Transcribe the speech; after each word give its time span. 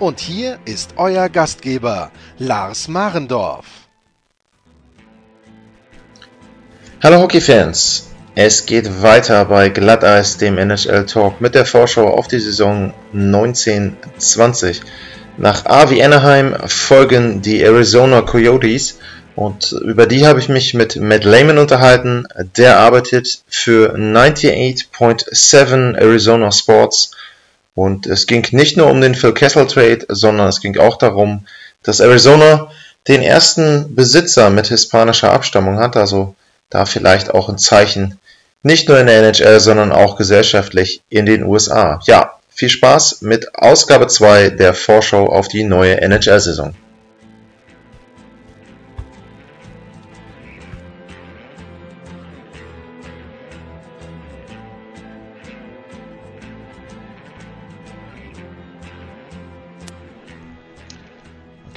Und 0.00 0.18
hier 0.18 0.58
ist 0.64 0.94
euer 0.96 1.28
Gastgeber, 1.28 2.10
Lars 2.38 2.88
Marendorf. 2.88 3.66
Hallo 7.02 7.20
Hockeyfans! 7.20 8.08
Es 8.34 8.64
geht 8.64 9.02
weiter 9.02 9.44
bei 9.44 9.68
Glatteis, 9.68 10.38
dem 10.38 10.56
NHL 10.56 11.04
Talk, 11.04 11.42
mit 11.42 11.54
der 11.54 11.66
Vorschau 11.66 12.08
auf 12.08 12.28
die 12.28 12.40
Saison 12.40 12.94
1920. 13.12 14.80
Nach 15.36 15.66
A 15.66 15.90
wie 15.90 16.02
Anaheim 16.02 16.56
folgen 16.66 17.42
die 17.42 17.60
Arizona 17.60 18.22
Coyotes 18.22 18.98
und 19.36 19.72
über 19.84 20.06
die 20.06 20.26
habe 20.26 20.40
ich 20.40 20.48
mich 20.48 20.72
mit 20.72 20.96
Matt 20.96 21.24
Lehman 21.24 21.58
unterhalten. 21.58 22.24
Der 22.56 22.78
arbeitet 22.78 23.42
für 23.48 23.94
98.7 23.94 25.98
Arizona 25.98 26.50
Sports 26.52 27.10
und 27.80 28.06
es 28.06 28.26
ging 28.26 28.46
nicht 28.52 28.76
nur 28.76 28.88
um 28.90 29.00
den 29.00 29.14
Phil 29.14 29.32
Kessel 29.32 29.66
Trade, 29.66 30.04
sondern 30.08 30.48
es 30.48 30.60
ging 30.60 30.76
auch 30.78 30.98
darum, 30.98 31.46
dass 31.82 32.00
Arizona 32.00 32.70
den 33.08 33.22
ersten 33.22 33.94
Besitzer 33.94 34.50
mit 34.50 34.66
hispanischer 34.66 35.32
Abstammung 35.32 35.78
hat, 35.78 35.96
also 35.96 36.34
da 36.68 36.84
vielleicht 36.84 37.30
auch 37.32 37.48
ein 37.48 37.56
Zeichen, 37.56 38.18
nicht 38.62 38.88
nur 38.88 39.00
in 39.00 39.06
der 39.06 39.22
NHL, 39.22 39.60
sondern 39.60 39.92
auch 39.92 40.16
gesellschaftlich 40.16 41.00
in 41.08 41.24
den 41.24 41.42
USA. 41.42 42.00
Ja, 42.04 42.34
viel 42.50 42.68
Spaß 42.68 43.22
mit 43.22 43.54
Ausgabe 43.54 44.06
2 44.06 44.50
der 44.50 44.74
Vorschau 44.74 45.26
auf 45.26 45.48
die 45.48 45.64
neue 45.64 46.02
NHL-Saison. 46.02 46.74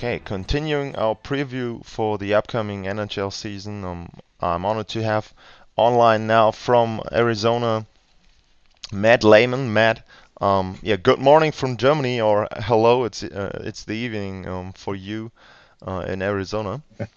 Okay, 0.03 0.19
continuing 0.19 0.97
our 0.97 1.15
preview 1.15 1.81
for 1.85 2.17
the 2.17 2.33
upcoming 2.33 2.83
NHL 2.83 3.31
season, 3.31 3.85
um, 3.85 4.09
I'm 4.41 4.65
honored 4.65 4.89
to 4.89 5.01
have 5.01 5.33
online 5.77 6.27
now 6.27 6.51
from 6.51 7.01
Arizona 7.09 7.85
Matt 8.91 9.23
Layman. 9.23 9.71
Matt, 9.71 10.05
um, 10.41 10.77
yeah, 10.81 10.97
good 10.97 11.19
morning 11.19 11.53
from 11.53 11.77
Germany, 11.77 12.19
or 12.19 12.49
hello, 12.51 13.05
it's 13.05 13.23
uh, 13.23 13.61
it's 13.63 13.85
the 13.85 13.93
evening 13.93 14.45
um, 14.45 14.73
for 14.73 14.93
you 14.93 15.31
uh, 15.87 16.03
in 16.05 16.21
Arizona. 16.21 16.81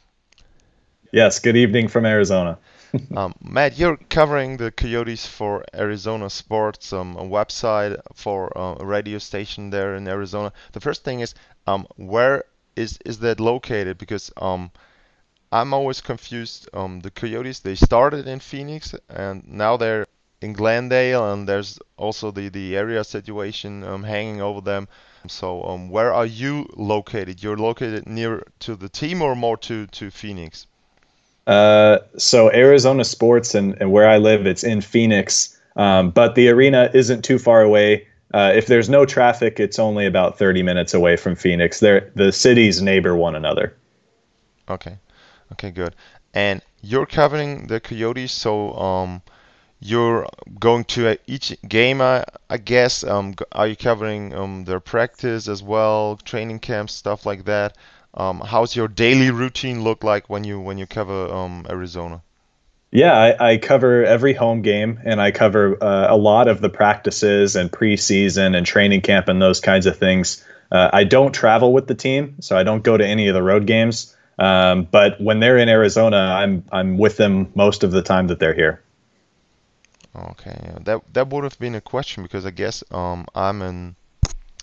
Yes, 1.13 1.39
good 1.39 1.57
evening 1.57 1.89
from 1.89 2.05
Arizona. 2.05 2.59
um, 3.17 3.35
Matt, 3.41 3.79
you're 3.79 3.97
covering 3.97 4.59
the 4.59 4.71
Coyotes 4.71 5.27
for 5.27 5.65
Arizona 5.75 6.29
Sports, 6.29 6.93
um, 6.93 7.17
a 7.17 7.23
website 7.23 7.99
for 8.15 8.57
uh, 8.57 8.77
a 8.79 8.85
radio 8.85 9.19
station 9.19 9.71
there 9.71 9.97
in 9.97 10.07
Arizona. 10.07 10.53
The 10.73 10.81
first 10.81 11.05
thing 11.05 11.21
is, 11.21 11.35
um, 11.67 11.87
where 11.97 12.45
is 12.77 12.99
is 13.05 13.19
that 13.21 13.41
located? 13.41 13.99
Because 13.99 14.33
um, 14.37 14.71
I'm 15.51 15.73
always 15.73 16.01
confused. 16.01 16.69
Um, 16.73 17.01
the 17.01 17.11
Coyotes 17.11 17.61
they 17.61 17.75
started 17.75 18.29
in 18.29 18.41
Phoenix 18.41 18.95
and 19.09 19.47
now 19.49 19.77
they're 19.77 20.07
in 20.43 20.53
Glendale, 20.53 21.33
and 21.33 21.49
there's 21.49 21.79
also 21.97 22.31
the 22.31 22.49
the 22.49 22.77
area 22.77 23.03
situation 23.05 23.85
um, 23.85 24.03
hanging 24.03 24.41
over 24.41 24.61
them. 24.61 24.89
So 25.29 25.63
um, 25.65 25.91
where 25.91 26.13
are 26.13 26.27
you 26.27 26.67
located? 26.77 27.43
You're 27.43 27.57
located 27.57 28.07
near 28.07 28.43
to 28.61 28.77
the 28.77 28.89
team 28.89 29.23
or 29.23 29.35
more 29.35 29.57
to 29.59 29.87
to 29.87 30.11
Phoenix? 30.11 30.67
Uh, 31.47 31.99
so 32.17 32.51
Arizona 32.53 33.05
sports 33.05 33.55
and, 33.55 33.77
and 33.81 33.93
where 33.93 34.09
I 34.09 34.19
live, 34.19 34.47
it's 34.47 34.65
in 34.65 34.81
Phoenix, 34.81 35.57
um, 35.77 36.11
but 36.11 36.35
the 36.35 36.49
arena 36.49 36.91
isn't 36.93 37.23
too 37.23 37.39
far 37.39 37.63
away. 37.63 38.07
Uh, 38.35 38.53
if 38.55 38.67
there's 38.67 38.89
no 38.89 39.07
traffic, 39.07 39.61
it's 39.61 39.79
only 39.79 40.07
about 40.07 40.39
30 40.39 40.63
minutes 40.63 40.95
away 40.95 41.17
from 41.17 41.37
Phoenix. 41.37 41.81
They're, 41.81 42.11
the 42.15 42.33
cities 42.33 42.83
neighbor 42.83 43.15
one 43.17 43.37
another. 43.37 43.77
Okay, 44.69 44.99
okay, 45.53 45.71
good. 45.71 45.95
And 46.35 46.61
you're 46.83 47.07
covering 47.07 47.69
the 47.69 47.81
Coyotes, 47.81 48.33
so 48.33 48.75
um, 48.75 49.23
you're 49.81 50.27
going 50.59 50.85
to 50.85 51.17
each 51.27 51.57
game, 51.69 52.01
I, 52.01 52.25
I 52.51 52.59
guess. 52.59 53.05
Um, 53.05 53.35
are 53.53 53.69
you 53.69 53.77
covering 53.77 54.35
um, 54.35 54.65
their 54.65 54.81
practice 54.81 55.49
as 55.49 55.63
well, 55.63 56.17
training 56.17 56.59
camps, 56.59 56.95
stuff 56.95 57.27
like 57.27 57.45
that? 57.45 57.77
Um, 58.15 58.41
how's 58.41 58.75
your 58.75 58.89
daily 58.89 59.31
routine 59.31 59.85
look 59.85 60.03
like 60.03 60.29
when 60.31 60.43
you 60.43 60.59
when 60.59 60.79
you 60.79 60.87
cover 60.87 61.33
um, 61.33 61.67
Arizona? 61.69 62.23
Yeah, 62.97 63.13
I, 63.13 63.51
I, 63.51 63.57
cover 63.59 64.07
every 64.07 64.33
home 64.33 64.63
game 64.63 65.01
and 65.05 65.21
I 65.21 65.31
cover 65.31 65.77
uh, 65.85 66.07
a 66.09 66.17
lot 66.17 66.49
of 66.49 66.63
the 66.63 66.71
practices 66.71 67.55
and 67.55 67.71
preseason 67.71 68.57
and 68.57 68.65
training 68.65 69.03
camp 69.03 69.29
and 69.29 69.41
those 69.41 69.61
kinds 69.61 69.85
of 69.85 69.99
things. 69.99 70.43
Uh, 70.73 70.89
I 70.91 71.05
don't 71.05 71.35
travel 71.35 71.75
with 71.75 71.89
the 71.89 71.95
team, 71.95 72.37
so 72.41 72.57
I 72.57 72.63
don't 72.63 72.83
go 72.83 72.97
to 72.97 73.07
any 73.07 73.29
of 73.29 73.35
the 73.35 73.43
road 73.43 73.67
games. 73.67 74.17
Um, 74.39 74.89
but 74.91 75.21
when 75.21 75.41
they're 75.41 75.59
in 75.59 75.69
Arizona, 75.69 76.17
I'm 76.17 76.65
I'm 76.73 76.97
with 76.97 77.19
them 77.19 77.53
most 77.55 77.85
of 77.85 77.91
the 77.91 78.01
time 78.01 78.29
that 78.29 78.39
they're 78.39 78.55
here. 78.55 78.81
Okay, 80.17 80.57
that 80.81 81.03
that 81.13 81.29
would 81.29 81.45
have 81.45 81.59
been 81.59 81.75
a 81.75 81.83
question 81.83 82.23
because 82.23 82.47
I 82.47 82.51
guess 82.51 82.83
um, 82.91 83.27
I'm 83.35 83.61
in 83.61 83.97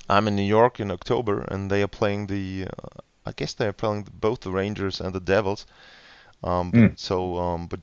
I'm 0.09 0.27
in 0.27 0.35
New 0.35 0.49
York 0.57 0.79
in 0.79 0.89
October 0.89 1.41
and 1.41 1.69
they 1.69 1.83
are 1.83 1.87
playing 1.87 2.25
the 2.25 2.65
uh, 2.65 3.01
I 3.27 3.31
guess 3.33 3.53
they 3.53 3.67
are 3.67 3.73
playing 3.73 4.07
both 4.11 4.39
the 4.39 4.49
Rangers 4.49 5.01
and 5.01 5.13
the 5.13 5.19
Devils. 5.19 5.67
Um, 6.43 6.71
mm. 6.71 6.99
So, 6.99 7.37
um, 7.37 7.67
but 7.67 7.79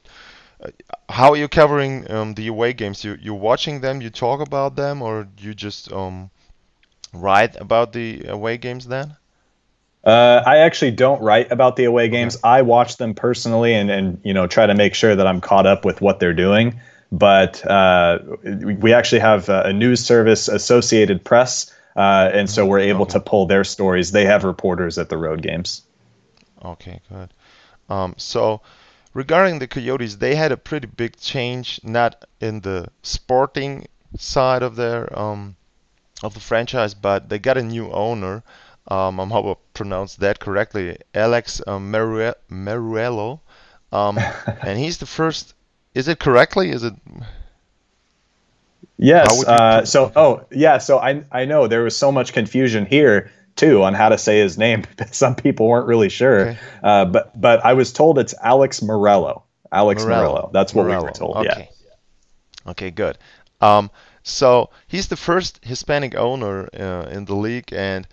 how 1.08 1.30
are 1.30 1.36
you 1.36 1.48
covering 1.48 2.10
um, 2.10 2.34
the 2.34 2.46
away 2.48 2.72
games? 2.72 3.04
You 3.04 3.16
you 3.20 3.34
watching 3.34 3.80
them? 3.80 4.00
You 4.00 4.10
talk 4.10 4.40
about 4.40 4.76
them, 4.76 5.02
or 5.02 5.28
you 5.38 5.54
just 5.54 5.92
um, 5.92 6.30
write 7.12 7.60
about 7.60 7.92
the 7.92 8.26
away 8.26 8.58
games 8.58 8.86
then? 8.86 9.16
Uh, 10.02 10.42
I 10.46 10.58
actually 10.58 10.92
don't 10.92 11.20
write 11.20 11.52
about 11.52 11.76
the 11.76 11.84
away 11.84 12.08
games. 12.08 12.36
Okay. 12.36 12.48
I 12.48 12.62
watch 12.62 12.96
them 12.96 13.14
personally, 13.14 13.74
and 13.74 13.90
and 13.90 14.20
you 14.24 14.34
know 14.34 14.46
try 14.46 14.66
to 14.66 14.74
make 14.74 14.94
sure 14.94 15.14
that 15.14 15.26
I'm 15.26 15.40
caught 15.40 15.66
up 15.66 15.84
with 15.84 16.00
what 16.00 16.20
they're 16.20 16.34
doing. 16.34 16.80
But 17.12 17.66
uh, 17.66 18.20
we 18.44 18.92
actually 18.92 19.20
have 19.20 19.48
a 19.48 19.72
news 19.72 20.04
service, 20.04 20.46
Associated 20.46 21.24
Press, 21.24 21.74
uh, 21.96 22.30
and 22.32 22.48
so 22.48 22.64
we're 22.64 22.78
able 22.78 23.02
okay. 23.02 23.14
to 23.14 23.20
pull 23.20 23.46
their 23.46 23.64
stories. 23.64 24.12
They 24.12 24.26
have 24.26 24.44
reporters 24.44 24.96
at 24.96 25.08
the 25.08 25.16
road 25.16 25.42
games. 25.42 25.82
Okay, 26.64 27.00
good. 27.10 27.34
Um, 27.88 28.14
so 28.16 28.60
regarding 29.14 29.58
the 29.58 29.66
Coyotes, 29.66 30.16
they 30.16 30.34
had 30.34 30.52
a 30.52 30.56
pretty 30.56 30.86
big 30.86 31.16
change, 31.16 31.80
not 31.82 32.24
in 32.40 32.60
the 32.60 32.88
sporting 33.02 33.86
side 34.18 34.62
of 34.62 34.76
their 34.76 35.18
um, 35.18 35.56
of 36.22 36.34
the 36.34 36.40
franchise, 36.40 36.94
but 36.94 37.28
they 37.28 37.38
got 37.38 37.56
a 37.56 37.62
new 37.62 37.90
owner. 37.90 38.42
Um, 38.88 39.20
I'm 39.20 39.30
hope 39.30 39.58
I 39.58 39.60
pronounced 39.74 40.20
that 40.20 40.40
correctly, 40.40 40.98
Alex 41.14 41.62
um, 41.66 41.92
Meruelo, 41.92 43.40
um, 43.92 44.18
and 44.62 44.78
he's 44.78 44.98
the 44.98 45.06
first. 45.06 45.54
Is 45.94 46.08
it 46.08 46.18
correctly? 46.18 46.70
Is 46.70 46.84
it? 46.84 46.94
Yes. 48.96 49.44
Uh, 49.44 49.84
so, 49.84 50.12
oh, 50.14 50.44
yeah. 50.50 50.78
So 50.78 50.98
I 50.98 51.24
I 51.32 51.44
know 51.46 51.66
there 51.66 51.82
was 51.82 51.96
so 51.96 52.12
much 52.12 52.32
confusion 52.32 52.86
here 52.86 53.30
too 53.56 53.82
on 53.82 53.94
how 53.94 54.08
to 54.08 54.18
say 54.18 54.38
his 54.38 54.58
name. 54.58 54.84
Some 55.10 55.34
people 55.34 55.66
weren't 55.68 55.86
really 55.86 56.08
sure, 56.08 56.50
okay. 56.50 56.58
uh, 56.82 57.04
but 57.04 57.38
but 57.40 57.64
I 57.64 57.74
was 57.74 57.92
told 57.92 58.18
it's 58.18 58.34
Alex 58.42 58.82
Morello. 58.82 59.44
Alex 59.72 60.04
Morello. 60.04 60.48
Meruelo. 60.48 60.52
That's 60.52 60.74
what 60.74 60.86
Meruelo. 60.86 60.98
we 60.98 61.04
were 61.04 61.10
told. 61.10 61.36
Okay. 61.38 61.68
Yeah. 61.70 62.70
Okay. 62.70 62.90
Good. 62.90 63.18
Um, 63.60 63.90
so 64.22 64.70
he's 64.88 65.08
the 65.08 65.16
first 65.16 65.60
Hispanic 65.64 66.14
owner 66.14 66.68
uh, 66.72 67.08
in 67.10 67.24
the 67.24 67.34
league, 67.34 67.72
and 67.72 68.06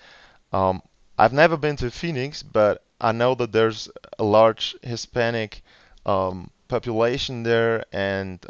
um, 0.54 0.82
I've 1.18 1.34
never 1.34 1.58
been 1.58 1.76
to 1.78 1.92
Phoenix, 1.92 2.44
but 2.44 2.84
I 3.00 3.12
know 3.12 3.36
that 3.36 3.52
there's 3.52 3.90
a 4.18 4.24
large 4.24 4.76
Hispanic 4.82 5.62
um, 6.06 6.50
population 6.68 7.44
there, 7.44 7.86
and 7.92 8.44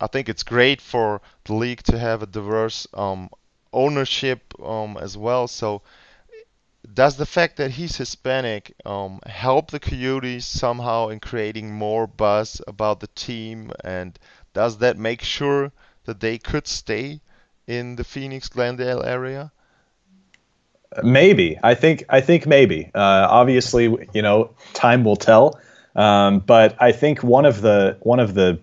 I 0.00 0.06
think 0.06 0.28
it's 0.28 0.42
great 0.42 0.80
for 0.80 1.20
the 1.44 1.54
league 1.54 1.82
to 1.84 1.98
have 1.98 2.22
a 2.22 2.26
diverse 2.26 2.86
um, 2.94 3.30
ownership 3.72 4.54
um, 4.62 4.96
as 5.00 5.16
well. 5.16 5.48
So 5.48 5.82
does 6.94 7.16
the 7.16 7.26
fact 7.26 7.56
that 7.56 7.70
he's 7.70 7.96
Hispanic 7.96 8.74
um, 8.84 9.20
help 9.26 9.70
the 9.70 9.80
Coyotes 9.80 10.44
somehow 10.44 11.08
in 11.08 11.20
creating 11.20 11.72
more 11.72 12.06
buzz 12.06 12.60
about 12.66 13.00
the 13.00 13.06
team? 13.08 13.72
And 13.84 14.18
does 14.52 14.78
that 14.78 14.98
make 14.98 15.22
sure 15.22 15.72
that 16.04 16.20
they 16.20 16.38
could 16.38 16.66
stay 16.66 17.20
in 17.66 17.96
the 17.96 18.04
Phoenix 18.04 18.48
Glendale 18.48 19.02
area? 19.02 19.52
Maybe 21.02 21.58
I 21.62 21.74
think 21.74 22.04
I 22.10 22.20
think 22.20 22.46
maybe. 22.46 22.90
Uh, 22.94 23.26
obviously, 23.30 23.84
you 24.12 24.20
know, 24.20 24.50
time 24.74 25.04
will 25.04 25.16
tell. 25.16 25.58
Um, 25.96 26.40
but 26.40 26.76
I 26.80 26.92
think 26.92 27.22
one 27.22 27.46
of 27.46 27.62
the 27.62 27.96
one 28.00 28.20
of 28.20 28.34
the 28.34 28.58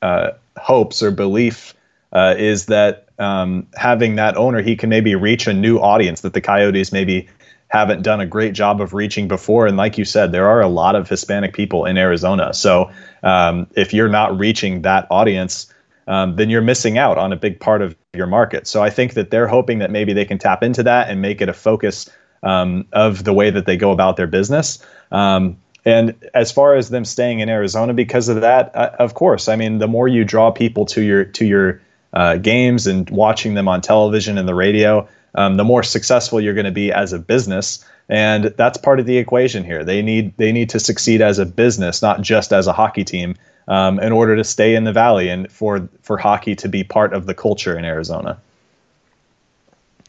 uh, 0.00 0.30
hopes 0.56 1.02
or 1.02 1.10
belief 1.10 1.74
uh, 2.12 2.34
is 2.38 2.66
that 2.66 3.06
um, 3.18 3.66
having 3.74 4.16
that 4.16 4.36
owner, 4.36 4.62
he 4.62 4.76
can 4.76 4.88
maybe 4.88 5.14
reach 5.14 5.46
a 5.46 5.52
new 5.52 5.78
audience 5.78 6.22
that 6.22 6.32
the 6.32 6.40
Coyotes 6.40 6.92
maybe 6.92 7.28
haven't 7.68 8.02
done 8.02 8.20
a 8.20 8.26
great 8.26 8.52
job 8.52 8.80
of 8.80 8.94
reaching 8.94 9.28
before. 9.28 9.66
And 9.66 9.76
like 9.76 9.98
you 9.98 10.04
said, 10.04 10.32
there 10.32 10.48
are 10.48 10.60
a 10.60 10.68
lot 10.68 10.94
of 10.94 11.08
Hispanic 11.08 11.52
people 11.52 11.84
in 11.84 11.98
Arizona. 11.98 12.54
So 12.54 12.90
um, 13.22 13.66
if 13.76 13.92
you're 13.92 14.08
not 14.08 14.38
reaching 14.38 14.82
that 14.82 15.06
audience, 15.10 15.72
um, 16.06 16.36
then 16.36 16.50
you're 16.50 16.62
missing 16.62 16.98
out 16.98 17.18
on 17.18 17.32
a 17.32 17.36
big 17.36 17.58
part 17.58 17.82
of 17.82 17.96
your 18.14 18.28
market. 18.28 18.66
So 18.66 18.82
I 18.82 18.90
think 18.90 19.14
that 19.14 19.30
they're 19.30 19.48
hoping 19.48 19.80
that 19.80 19.90
maybe 19.90 20.12
they 20.12 20.24
can 20.24 20.38
tap 20.38 20.62
into 20.62 20.82
that 20.84 21.08
and 21.08 21.20
make 21.20 21.40
it 21.40 21.48
a 21.48 21.52
focus 21.52 22.08
um, 22.42 22.86
of 22.92 23.24
the 23.24 23.32
way 23.32 23.50
that 23.50 23.66
they 23.66 23.76
go 23.76 23.90
about 23.90 24.16
their 24.16 24.28
business. 24.28 24.78
Um, 25.10 25.58
and 25.84 26.14
as 26.34 26.50
far 26.50 26.74
as 26.74 26.90
them 26.90 27.04
staying 27.04 27.40
in 27.40 27.48
Arizona 27.48 27.94
because 27.94 28.28
of 28.28 28.40
that, 28.40 28.74
uh, 28.74 28.90
of 28.98 29.14
course, 29.14 29.48
I 29.48 29.56
mean, 29.56 29.78
the 29.78 29.88
more 29.88 30.08
you 30.08 30.24
draw 30.24 30.50
people 30.50 30.84
to 30.86 31.02
your 31.02 31.24
to 31.24 31.44
your 31.44 31.80
uh, 32.12 32.36
games 32.36 32.86
and 32.86 33.08
watching 33.10 33.54
them 33.54 33.68
on 33.68 33.80
television 33.80 34.36
and 34.38 34.48
the 34.48 34.54
radio, 34.54 35.08
um, 35.36 35.56
the 35.56 35.64
more 35.64 35.82
successful 35.82 36.40
you're 36.40 36.54
going 36.54 36.66
to 36.66 36.72
be 36.72 36.92
as 36.92 37.12
a 37.12 37.18
business. 37.18 37.84
And 38.08 38.44
that's 38.56 38.78
part 38.78 39.00
of 39.00 39.06
the 39.06 39.18
equation 39.18 39.64
here. 39.64 39.84
They 39.84 40.02
need 40.02 40.36
they 40.36 40.52
need 40.52 40.70
to 40.70 40.80
succeed 40.80 41.20
as 41.20 41.38
a 41.38 41.46
business, 41.46 42.02
not 42.02 42.22
just 42.22 42.52
as 42.52 42.66
a 42.66 42.72
hockey 42.72 43.04
team, 43.04 43.36
um, 43.68 43.98
in 43.98 44.12
order 44.12 44.36
to 44.36 44.44
stay 44.44 44.74
in 44.74 44.84
the 44.84 44.92
valley 44.92 45.28
and 45.28 45.50
for 45.50 45.88
for 46.02 46.16
hockey 46.16 46.54
to 46.56 46.68
be 46.68 46.84
part 46.84 47.12
of 47.12 47.26
the 47.26 47.34
culture 47.34 47.76
in 47.76 47.84
Arizona. 47.84 48.38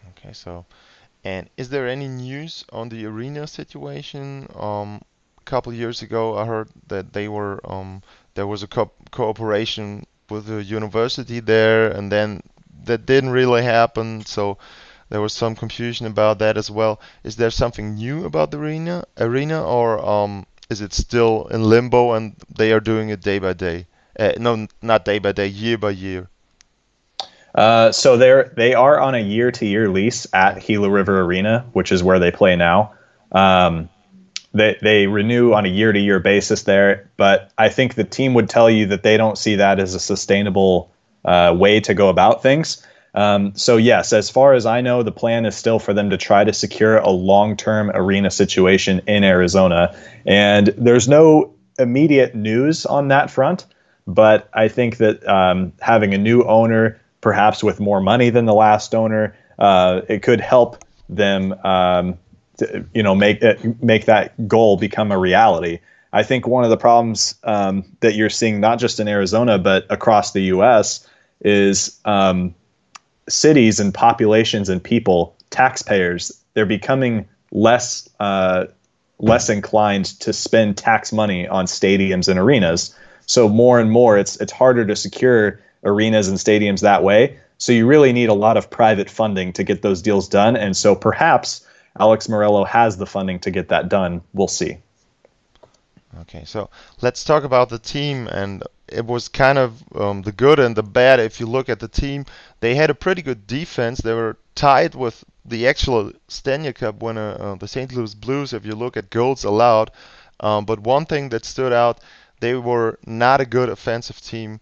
Okay, 0.09 0.31
so, 0.33 0.65
and 1.23 1.49
is 1.57 1.69
there 1.69 1.87
any 1.87 2.07
news 2.07 2.65
on 2.71 2.89
the 2.89 3.05
arena 3.05 3.47
situation? 3.47 4.47
Um, 4.55 5.01
a 5.39 5.43
couple 5.45 5.73
years 5.73 6.03
ago, 6.03 6.37
I 6.37 6.45
heard 6.45 6.69
that 6.87 7.13
they 7.13 7.27
were 7.27 7.59
um, 7.65 8.03
there 8.35 8.45
was 8.45 8.61
a 8.61 8.67
co- 8.67 8.91
cooperation 9.09 10.05
with 10.29 10.45
the 10.45 10.63
university 10.63 11.39
there, 11.39 11.89
and 11.89 12.11
then 12.11 12.43
that 12.83 13.07
didn't 13.07 13.31
really 13.31 13.63
happen. 13.63 14.23
So 14.25 14.59
there 15.09 15.21
was 15.21 15.33
some 15.33 15.55
confusion 15.55 16.05
about 16.05 16.39
that 16.39 16.57
as 16.57 16.69
well. 16.69 16.99
Is 17.23 17.35
there 17.35 17.49
something 17.49 17.95
new 17.95 18.25
about 18.25 18.51
the 18.51 18.57
arena, 18.57 19.05
arena, 19.17 19.63
or 19.63 19.99
um, 20.05 20.45
is 20.69 20.81
it 20.81 20.93
still 20.93 21.47
in 21.47 21.63
limbo 21.63 22.13
and 22.13 22.35
they 22.53 22.71
are 22.73 22.79
doing 22.79 23.09
it 23.09 23.21
day 23.21 23.39
by 23.39 23.53
day? 23.53 23.87
Uh, 24.19 24.33
no, 24.37 24.67
not 24.81 25.05
day 25.05 25.19
by 25.19 25.31
day, 25.31 25.47
year 25.47 25.77
by 25.77 25.91
year. 25.91 26.27
Uh, 27.55 27.91
so 27.91 28.17
they're 28.17 28.51
they 28.55 28.73
are 28.73 28.99
on 28.99 29.15
a 29.15 29.19
year 29.19 29.51
to 29.51 29.65
year 29.65 29.89
lease 29.89 30.27
at 30.33 30.65
Gila 30.65 30.89
River 30.89 31.21
Arena, 31.21 31.65
which 31.73 31.91
is 31.91 32.03
where 32.03 32.19
they 32.19 32.31
play 32.31 32.55
now. 32.55 32.93
Um, 33.31 33.89
they 34.53 34.77
they 34.81 35.07
renew 35.07 35.53
on 35.53 35.65
a 35.65 35.69
year 35.69 35.91
to 35.91 35.99
year 35.99 36.19
basis 36.19 36.63
there, 36.63 37.09
but 37.17 37.51
I 37.57 37.69
think 37.69 37.95
the 37.95 38.03
team 38.03 38.33
would 38.33 38.49
tell 38.49 38.69
you 38.69 38.87
that 38.87 39.03
they 39.03 39.17
don't 39.17 39.37
see 39.37 39.55
that 39.55 39.79
as 39.79 39.95
a 39.95 39.99
sustainable 39.99 40.91
uh, 41.25 41.55
way 41.57 41.79
to 41.81 41.93
go 41.93 42.09
about 42.09 42.43
things. 42.43 42.85
Um, 43.13 43.55
so 43.55 43.77
yes, 43.77 44.13
as 44.13 44.29
far 44.29 44.53
as 44.53 44.65
I 44.65 44.81
know, 44.81 45.01
the 45.01 45.11
plan 45.11 45.45
is 45.45 45.55
still 45.55 45.79
for 45.79 45.93
them 45.93 46.09
to 46.09 46.17
try 46.17 46.43
to 46.43 46.53
secure 46.53 46.97
a 46.97 47.09
long-term 47.09 47.91
arena 47.93 48.29
situation 48.29 49.01
in 49.07 49.23
Arizona, 49.23 49.97
and 50.25 50.67
there's 50.77 51.07
no 51.07 51.53
immediate 51.79 52.35
news 52.35 52.85
on 52.85 53.07
that 53.07 53.31
front. 53.31 53.65
But 54.05 54.49
I 54.53 54.69
think 54.69 54.97
that 54.97 55.27
um, 55.27 55.73
having 55.81 56.13
a 56.13 56.17
new 56.17 56.43
owner, 56.43 56.99
perhaps 57.21 57.63
with 57.63 57.79
more 57.79 57.99
money 57.99 58.29
than 58.29 58.45
the 58.45 58.53
last 58.53 58.95
owner, 58.95 59.35
uh, 59.59 60.01
it 60.07 60.23
could 60.23 60.39
help 60.39 60.83
them, 61.09 61.53
um, 61.65 62.17
to, 62.57 62.85
you 62.93 63.03
know, 63.03 63.13
make 63.13 63.41
it, 63.41 63.83
make 63.83 64.05
that 64.05 64.47
goal 64.47 64.77
become 64.77 65.11
a 65.11 65.17
reality. 65.17 65.79
I 66.13 66.23
think 66.23 66.47
one 66.47 66.63
of 66.63 66.69
the 66.69 66.77
problems 66.77 67.35
um, 67.43 67.83
that 67.99 68.15
you're 68.15 68.29
seeing, 68.29 68.61
not 68.61 68.79
just 68.79 68.99
in 68.99 69.07
Arizona 69.07 69.59
but 69.59 69.85
across 69.89 70.31
the 70.31 70.41
U.S., 70.43 71.05
is 71.41 71.99
um, 72.05 72.55
cities 73.29 73.79
and 73.79 73.93
populations 73.93 74.69
and 74.69 74.83
people, 74.83 75.35
taxpayers, 75.49 76.31
they're 76.53 76.65
becoming 76.65 77.27
less 77.51 78.09
uh, 78.19 78.65
less 79.19 79.49
inclined 79.49 80.05
to 80.19 80.31
spend 80.33 80.77
tax 80.77 81.11
money 81.11 81.47
on 81.47 81.65
stadiums 81.65 82.27
and 82.27 82.39
arenas. 82.39 82.95
So 83.25 83.49
more 83.49 83.79
and 83.79 83.91
more, 83.91 84.17
it's 84.17 84.37
it's 84.37 84.51
harder 84.51 84.85
to 84.85 84.95
secure 84.95 85.59
arenas 85.83 86.27
and 86.27 86.37
stadiums 86.37 86.81
that 86.81 87.03
way. 87.03 87.37
So 87.57 87.71
you 87.71 87.87
really 87.87 88.13
need 88.13 88.29
a 88.29 88.33
lot 88.33 88.57
of 88.57 88.69
private 88.69 89.09
funding 89.09 89.53
to 89.53 89.63
get 89.63 89.81
those 89.81 90.01
deals 90.01 90.29
done. 90.29 90.55
And 90.55 90.77
so 90.77 90.95
perhaps 90.95 91.65
Alex 91.99 92.27
Meruelo 92.27 92.67
has 92.67 92.97
the 92.97 93.07
funding 93.07 93.39
to 93.39 93.51
get 93.51 93.69
that 93.69 93.89
done. 93.89 94.21
We'll 94.33 94.47
see. 94.47 94.77
Okay, 96.21 96.43
so 96.45 96.69
let's 97.01 97.23
talk 97.23 97.43
about 97.43 97.69
the 97.69 97.79
team 97.79 98.27
and 98.27 98.63
it 98.87 99.05
was 99.05 99.27
kind 99.27 99.57
of 99.57 99.83
um, 99.95 100.21
the 100.21 100.31
good 100.31 100.59
and 100.59 100.75
the 100.75 100.83
bad. 100.83 101.19
If 101.19 101.39
you 101.39 101.45
look 101.45 101.69
at 101.69 101.79
the 101.79 101.87
team, 101.87 102.25
they 102.61 102.75
had 102.75 102.89
a 102.89 102.95
pretty 102.95 103.21
good 103.21 103.45
defense. 103.45 103.99
They 103.99 104.13
were 104.13 104.37
tied 104.55 104.95
with 104.95 105.23
the 105.45 105.67
actual 105.67 106.11
Stanley 106.27 106.73
Cup 106.73 107.01
winner, 107.01 107.35
uh, 107.39 107.55
the 107.55 107.67
St. 107.67 107.91
Louis 107.93 108.13
Blues. 108.13 108.53
If 108.53 108.65
you 108.65 108.73
look 108.73 108.97
at 108.97 109.09
goals 109.09 109.43
allowed, 109.43 109.91
um, 110.39 110.65
but 110.65 110.79
one 110.79 111.05
thing 111.05 111.29
that 111.29 111.45
stood 111.45 111.73
out, 111.73 111.99
they 112.39 112.55
were 112.55 112.99
not 113.05 113.41
a 113.41 113.45
good 113.45 113.69
offensive 113.69 114.21
team 114.21 114.59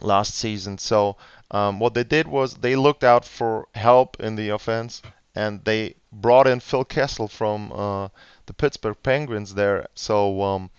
last 0.00 0.34
season. 0.34 0.78
So 0.78 1.16
um, 1.50 1.80
what 1.80 1.94
they 1.94 2.04
did 2.04 2.28
was 2.28 2.54
they 2.54 2.76
looked 2.76 3.04
out 3.04 3.24
for 3.24 3.66
help 3.74 4.20
in 4.20 4.36
the 4.36 4.50
offense, 4.50 5.02
and 5.34 5.64
they 5.64 5.94
brought 6.12 6.46
in 6.46 6.60
Phil 6.60 6.84
Kessel 6.84 7.28
from 7.28 7.72
uh, 7.72 8.08
the 8.46 8.54
Pittsburgh 8.54 8.96
Penguins 9.02 9.54
there. 9.54 9.86
So 9.94 10.42
um, 10.42 10.70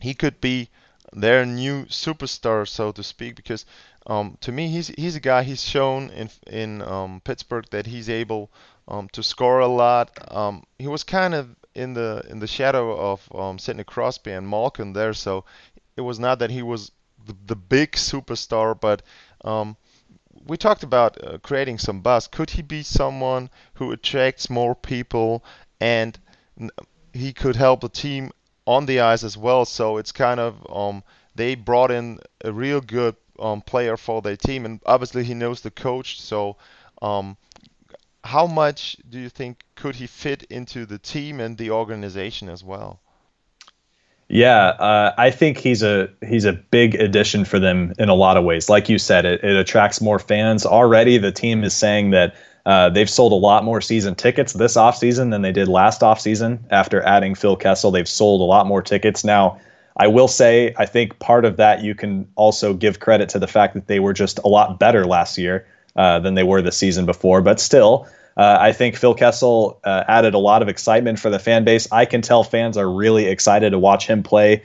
he 0.00 0.14
could 0.14 0.40
be 0.40 0.68
their 1.12 1.46
new 1.46 1.84
superstar, 1.86 2.66
so 2.66 2.92
to 2.92 3.02
speak, 3.02 3.36
because 3.36 3.64
um, 4.06 4.36
to 4.40 4.52
me 4.52 4.68
he's 4.68 4.88
he's 4.88 5.16
a 5.16 5.20
guy 5.20 5.42
he's 5.42 5.62
shown 5.62 6.10
in 6.10 6.30
in 6.46 6.82
um, 6.82 7.20
Pittsburgh 7.24 7.66
that 7.70 7.86
he's 7.86 8.08
able 8.08 8.50
um, 8.88 9.08
to 9.12 9.22
score 9.22 9.60
a 9.60 9.66
lot. 9.66 10.10
Um, 10.34 10.64
he 10.78 10.88
was 10.88 11.04
kind 11.04 11.34
of 11.34 11.56
in 11.74 11.94
the 11.94 12.24
in 12.28 12.38
the 12.38 12.46
shadow 12.46 13.12
of 13.12 13.28
um, 13.34 13.58
Sidney 13.58 13.84
Crosby 13.84 14.32
and 14.32 14.48
Malkin 14.48 14.92
there, 14.92 15.14
so 15.14 15.44
it 15.96 16.02
was 16.02 16.18
not 16.18 16.38
that 16.40 16.50
he 16.50 16.62
was 16.62 16.92
the, 17.26 17.36
the 17.46 17.56
big 17.56 17.92
superstar, 17.92 18.78
but 18.78 19.02
um, 19.44 19.76
we 20.46 20.56
talked 20.56 20.82
about 20.82 21.22
uh, 21.22 21.38
creating 21.38 21.78
some 21.78 22.00
buzz. 22.00 22.26
Could 22.28 22.50
he 22.50 22.62
be 22.62 22.82
someone 22.82 23.50
who 23.74 23.92
attracts 23.92 24.50
more 24.50 24.74
people 24.74 25.44
and 25.80 26.18
he 27.12 27.32
could 27.32 27.56
help 27.56 27.80
the 27.80 27.88
team 27.88 28.30
on 28.66 28.86
the 28.86 29.00
ice 29.00 29.24
as 29.24 29.36
well. 29.36 29.64
So 29.64 29.98
it's 29.98 30.12
kind 30.12 30.40
of 30.40 30.66
um, 30.70 31.02
they 31.34 31.54
brought 31.54 31.90
in 31.90 32.18
a 32.44 32.52
real 32.52 32.80
good 32.80 33.16
um, 33.38 33.60
player 33.60 33.96
for 33.96 34.22
their 34.22 34.36
team, 34.36 34.64
and 34.64 34.80
obviously 34.86 35.24
he 35.24 35.34
knows 35.34 35.60
the 35.60 35.70
coach. 35.70 36.20
So 36.20 36.56
um, 37.02 37.36
how 38.22 38.46
much 38.46 38.96
do 39.08 39.18
you 39.18 39.28
think 39.28 39.64
could 39.74 39.96
he 39.96 40.06
fit 40.06 40.44
into 40.44 40.86
the 40.86 40.98
team 40.98 41.40
and 41.40 41.58
the 41.58 41.70
organization 41.70 42.48
as 42.48 42.64
well? 42.64 43.00
Yeah, 44.28 44.68
uh, 44.68 45.14
I 45.18 45.30
think 45.30 45.58
he's 45.58 45.82
a 45.82 46.08
he's 46.26 46.44
a 46.44 46.52
big 46.52 46.94
addition 46.94 47.44
for 47.44 47.58
them 47.58 47.92
in 47.98 48.08
a 48.08 48.14
lot 48.14 48.36
of 48.36 48.44
ways. 48.44 48.68
Like 48.70 48.88
you 48.88 48.98
said, 48.98 49.24
it, 49.24 49.44
it 49.44 49.56
attracts 49.56 50.00
more 50.00 50.18
fans. 50.18 50.64
Already, 50.64 51.18
the 51.18 51.30
team 51.30 51.62
is 51.62 51.74
saying 51.74 52.10
that 52.10 52.34
uh, 52.66 52.88
they've 52.88 53.10
sold 53.10 53.32
a 53.32 53.36
lot 53.36 53.64
more 53.64 53.80
season 53.80 54.14
tickets 54.14 54.54
this 54.54 54.76
offseason 54.76 55.30
than 55.30 55.42
they 55.42 55.52
did 55.52 55.68
last 55.68 56.00
offseason. 56.00 56.58
After 56.70 57.02
adding 57.02 57.34
Phil 57.34 57.56
Kessel, 57.56 57.90
they've 57.90 58.08
sold 58.08 58.40
a 58.40 58.44
lot 58.44 58.66
more 58.66 58.80
tickets. 58.80 59.24
Now, 59.24 59.60
I 59.98 60.06
will 60.06 60.28
say, 60.28 60.74
I 60.78 60.86
think 60.86 61.18
part 61.18 61.44
of 61.44 61.58
that 61.58 61.84
you 61.84 61.94
can 61.94 62.26
also 62.34 62.72
give 62.72 63.00
credit 63.00 63.28
to 63.30 63.38
the 63.38 63.46
fact 63.46 63.74
that 63.74 63.86
they 63.86 64.00
were 64.00 64.14
just 64.14 64.38
a 64.38 64.48
lot 64.48 64.78
better 64.78 65.04
last 65.04 65.36
year 65.36 65.66
uh, 65.96 66.18
than 66.18 66.34
they 66.34 66.42
were 66.42 66.62
the 66.62 66.72
season 66.72 67.04
before. 67.04 67.42
But 67.42 67.60
still, 67.60 68.08
uh, 68.36 68.58
I 68.60 68.72
think 68.72 68.96
Phil 68.96 69.14
Kessel 69.14 69.80
uh, 69.84 70.04
added 70.08 70.34
a 70.34 70.38
lot 70.38 70.62
of 70.62 70.68
excitement 70.68 71.18
for 71.18 71.30
the 71.30 71.38
fan 71.38 71.64
base. 71.64 71.86
I 71.92 72.04
can 72.04 72.20
tell 72.20 72.42
fans 72.42 72.76
are 72.76 72.90
really 72.90 73.26
excited 73.26 73.70
to 73.70 73.78
watch 73.78 74.06
him 74.06 74.22
play 74.22 74.62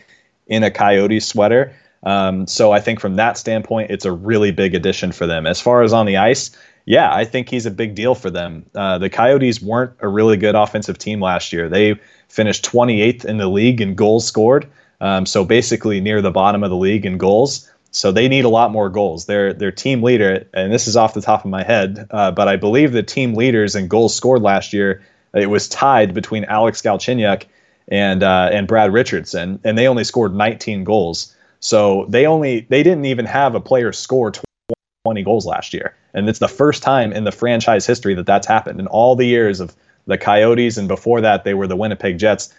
in 0.47 0.63
a 0.63 0.71
Coyote 0.71 1.19
sweater. 1.19 1.75
Um, 2.03 2.47
so 2.47 2.71
I 2.71 2.79
think 2.79 2.99
from 2.99 3.15
that 3.15 3.37
standpoint, 3.37 3.91
it's 3.91 4.05
a 4.05 4.11
really 4.11 4.51
big 4.51 4.73
addition 4.73 5.11
for 5.11 5.27
them. 5.27 5.45
As 5.45 5.61
far 5.61 5.83
as 5.83 5.93
on 5.93 6.05
the 6.05 6.17
ice, 6.17 6.51
yeah, 6.85 7.13
I 7.13 7.25
think 7.25 7.49
he's 7.49 7.65
a 7.65 7.71
big 7.71 7.93
deal 7.93 8.15
for 8.15 8.29
them. 8.29 8.65
Uh, 8.73 8.97
the 8.97 9.09
Coyotes 9.09 9.61
weren't 9.61 9.93
a 9.99 10.07
really 10.07 10.37
good 10.37 10.55
offensive 10.55 10.97
team 10.97 11.21
last 11.21 11.53
year. 11.53 11.69
They 11.69 11.99
finished 12.29 12.65
28th 12.65 13.25
in 13.25 13.37
the 13.37 13.47
league 13.47 13.81
in 13.81 13.95
goals 13.95 14.25
scored, 14.25 14.67
um, 15.01 15.25
so 15.25 15.45
basically 15.45 16.01
near 16.01 16.21
the 16.21 16.31
bottom 16.31 16.63
of 16.63 16.69
the 16.69 16.77
league 16.77 17.05
in 17.05 17.17
goals. 17.17 17.69
So 17.91 18.11
they 18.11 18.27
need 18.27 18.45
a 18.45 18.49
lot 18.49 18.71
more 18.71 18.89
goals. 18.89 19.25
Their 19.25 19.53
their 19.53 19.71
team 19.71 20.03
leader, 20.03 20.45
and 20.53 20.71
this 20.71 20.87
is 20.87 20.95
off 20.95 21.13
the 21.13 21.21
top 21.21 21.43
of 21.43 21.51
my 21.51 21.63
head, 21.63 22.07
uh, 22.11 22.31
but 22.31 22.47
I 22.47 22.55
believe 22.55 22.91
the 22.91 23.03
team 23.03 23.33
leaders 23.33 23.75
in 23.75 23.87
goals 23.87 24.15
scored 24.15 24.41
last 24.41 24.73
year, 24.73 25.01
it 25.33 25.49
was 25.49 25.67
tied 25.67 26.13
between 26.13 26.43
Alex 26.45 26.81
Galchenyuk 26.81 27.45
and 27.87 28.23
uh, 28.23 28.49
and 28.51 28.67
Brad 28.67 28.93
Richardson, 28.93 29.59
and 29.63 29.77
they 29.77 29.87
only 29.87 30.03
scored 30.03 30.33
19 30.35 30.83
goals. 30.83 31.35
So 31.59 32.05
they 32.09 32.25
only 32.25 32.61
they 32.69 32.83
didn't 32.83 33.05
even 33.05 33.25
have 33.25 33.55
a 33.55 33.59
player 33.59 33.91
score 33.91 34.31
20 35.05 35.23
goals 35.23 35.45
last 35.45 35.73
year. 35.73 35.95
And 36.13 36.29
it's 36.29 36.39
the 36.39 36.47
first 36.47 36.83
time 36.83 37.11
in 37.11 37.23
the 37.23 37.31
franchise 37.31 37.85
history 37.85 38.13
that 38.15 38.25
that's 38.25 38.47
happened. 38.47 38.79
In 38.79 38.87
all 38.87 39.15
the 39.15 39.25
years 39.25 39.59
of 39.59 39.75
the 40.07 40.17
Coyotes, 40.17 40.77
and 40.77 40.87
before 40.87 41.21
that, 41.21 41.43
they 41.43 41.53
were 41.53 41.67
the 41.67 41.75
Winnipeg 41.75 42.17
Jets. 42.17 42.53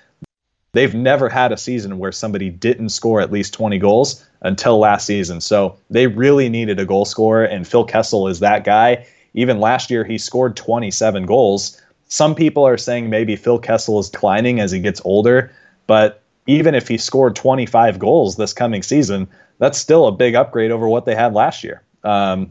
They've 0.72 0.94
never 0.94 1.28
had 1.28 1.52
a 1.52 1.56
season 1.56 1.98
where 1.98 2.12
somebody 2.12 2.48
didn't 2.48 2.90
score 2.90 3.20
at 3.20 3.32
least 3.32 3.54
20 3.54 3.78
goals 3.78 4.24
until 4.40 4.78
last 4.78 5.06
season. 5.06 5.40
So 5.40 5.76
they 5.90 6.06
really 6.06 6.48
needed 6.48 6.78
a 6.78 6.84
goal 6.84 7.04
scorer, 7.04 7.44
and 7.44 7.66
Phil 7.66 7.84
Kessel 7.84 8.28
is 8.28 8.40
that 8.40 8.64
guy. 8.64 9.06
Even 9.34 9.58
last 9.60 9.90
year, 9.90 10.04
he 10.04 10.18
scored 10.18 10.56
27 10.56 11.26
goals. 11.26 11.80
Some 12.08 12.34
people 12.34 12.66
are 12.66 12.78
saying 12.78 13.10
maybe 13.10 13.36
Phil 13.36 13.58
Kessel 13.58 13.98
is 13.98 14.10
declining 14.10 14.60
as 14.60 14.70
he 14.70 14.80
gets 14.80 15.00
older, 15.04 15.52
but 15.86 16.22
even 16.46 16.74
if 16.74 16.88
he 16.88 16.98
scored 16.98 17.36
25 17.36 17.98
goals 17.98 18.36
this 18.36 18.52
coming 18.52 18.82
season, 18.82 19.28
that's 19.58 19.78
still 19.78 20.06
a 20.06 20.12
big 20.12 20.34
upgrade 20.34 20.70
over 20.70 20.88
what 20.88 21.04
they 21.04 21.14
had 21.14 21.34
last 21.34 21.62
year. 21.62 21.82
Um, 22.02 22.50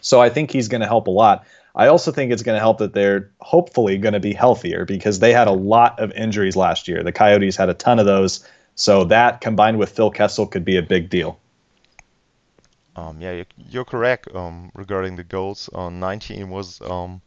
so 0.00 0.20
I 0.20 0.30
think 0.30 0.50
he's 0.50 0.68
going 0.68 0.80
to 0.80 0.86
help 0.86 1.06
a 1.06 1.10
lot. 1.10 1.44
I 1.74 1.86
also 1.86 2.10
think 2.12 2.32
it's 2.32 2.42
going 2.42 2.56
to 2.56 2.60
help 2.60 2.78
that 2.78 2.94
they're 2.94 3.30
hopefully 3.40 3.96
going 3.98 4.14
to 4.14 4.20
be 4.20 4.32
healthier 4.32 4.84
because 4.84 5.20
they 5.20 5.32
had 5.32 5.46
a 5.46 5.52
lot 5.52 5.98
of 5.98 6.12
injuries 6.12 6.56
last 6.56 6.88
year. 6.88 7.02
The 7.02 7.12
Coyotes 7.12 7.56
had 7.56 7.68
a 7.68 7.74
ton 7.74 7.98
of 7.98 8.06
those. 8.06 8.46
So 8.74 9.04
that 9.04 9.40
combined 9.40 9.78
with 9.78 9.90
Phil 9.90 10.10
Kessel 10.10 10.46
could 10.46 10.64
be 10.64 10.76
a 10.76 10.82
big 10.82 11.10
deal. 11.10 11.38
Um, 12.96 13.20
yeah, 13.20 13.44
you're 13.56 13.84
correct 13.84 14.28
um, 14.34 14.70
regarding 14.74 15.16
the 15.16 15.24
goals. 15.24 15.70
Uh, 15.72 15.90
19 15.90 16.50
was 16.50 16.80
um, 16.82 17.22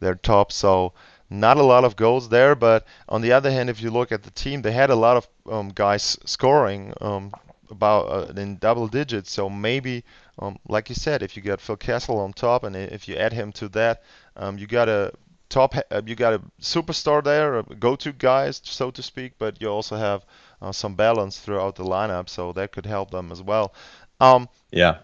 their 0.00 0.14
top, 0.14 0.52
so 0.52 0.92
not 1.30 1.56
a 1.56 1.62
lot 1.62 1.84
of 1.84 1.96
goals 1.96 2.28
there. 2.28 2.54
But 2.54 2.86
on 3.08 3.22
the 3.22 3.32
other 3.32 3.50
hand, 3.50 3.70
if 3.70 3.80
you 3.80 3.90
look 3.90 4.12
at 4.12 4.22
the 4.22 4.30
team, 4.30 4.62
they 4.62 4.72
had 4.72 4.90
a 4.90 4.94
lot 4.94 5.16
of 5.16 5.28
um, 5.50 5.70
guys 5.70 6.18
scoring 6.24 6.92
um, 7.00 7.32
about 7.70 8.06
uh, 8.06 8.32
in 8.40 8.58
double 8.58 8.88
digits. 8.88 9.32
So 9.32 9.48
maybe 9.48 10.04
um, 10.38 10.58
like 10.68 10.88
you 10.88 10.94
said, 10.94 11.22
if 11.22 11.36
you 11.36 11.42
got 11.42 11.60
Phil 11.60 11.76
Kessel 11.76 12.18
on 12.18 12.32
top, 12.32 12.64
and 12.64 12.76
if 12.76 13.08
you 13.08 13.16
add 13.16 13.32
him 13.32 13.52
to 13.52 13.68
that, 13.70 14.02
um, 14.36 14.58
you 14.58 14.66
got 14.66 14.88
a 14.88 15.12
top, 15.48 15.74
uh, 15.90 16.02
you 16.04 16.14
got 16.14 16.34
a 16.34 16.42
superstar 16.60 17.24
there, 17.24 17.58
a 17.58 17.62
go-to 17.62 18.12
guys, 18.12 18.60
so 18.64 18.90
to 18.90 19.02
speak. 19.02 19.34
But 19.38 19.60
you 19.60 19.68
also 19.68 19.96
have 19.96 20.24
uh, 20.60 20.72
some 20.72 20.94
balance 20.94 21.38
throughout 21.38 21.76
the 21.76 21.84
lineup, 21.84 22.28
so 22.28 22.52
that 22.52 22.72
could 22.72 22.86
help 22.86 23.10
them 23.10 23.32
as 23.32 23.42
well. 23.42 23.74
Um, 24.20 24.48
yeah. 24.70 24.98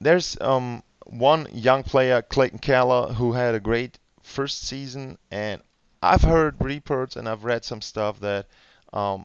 There's 0.00 0.36
um, 0.40 0.82
one 1.06 1.46
young 1.52 1.82
player, 1.82 2.20
Clayton 2.22 2.58
Keller, 2.58 3.12
who 3.12 3.32
had 3.32 3.54
a 3.54 3.60
great 3.60 3.98
first 4.22 4.66
season, 4.66 5.18
and 5.30 5.62
I've 6.02 6.22
heard 6.22 6.56
reports 6.62 7.16
and 7.16 7.28
I've 7.28 7.44
read 7.44 7.64
some 7.64 7.80
stuff 7.80 8.20
that 8.20 8.46
um, 8.92 9.24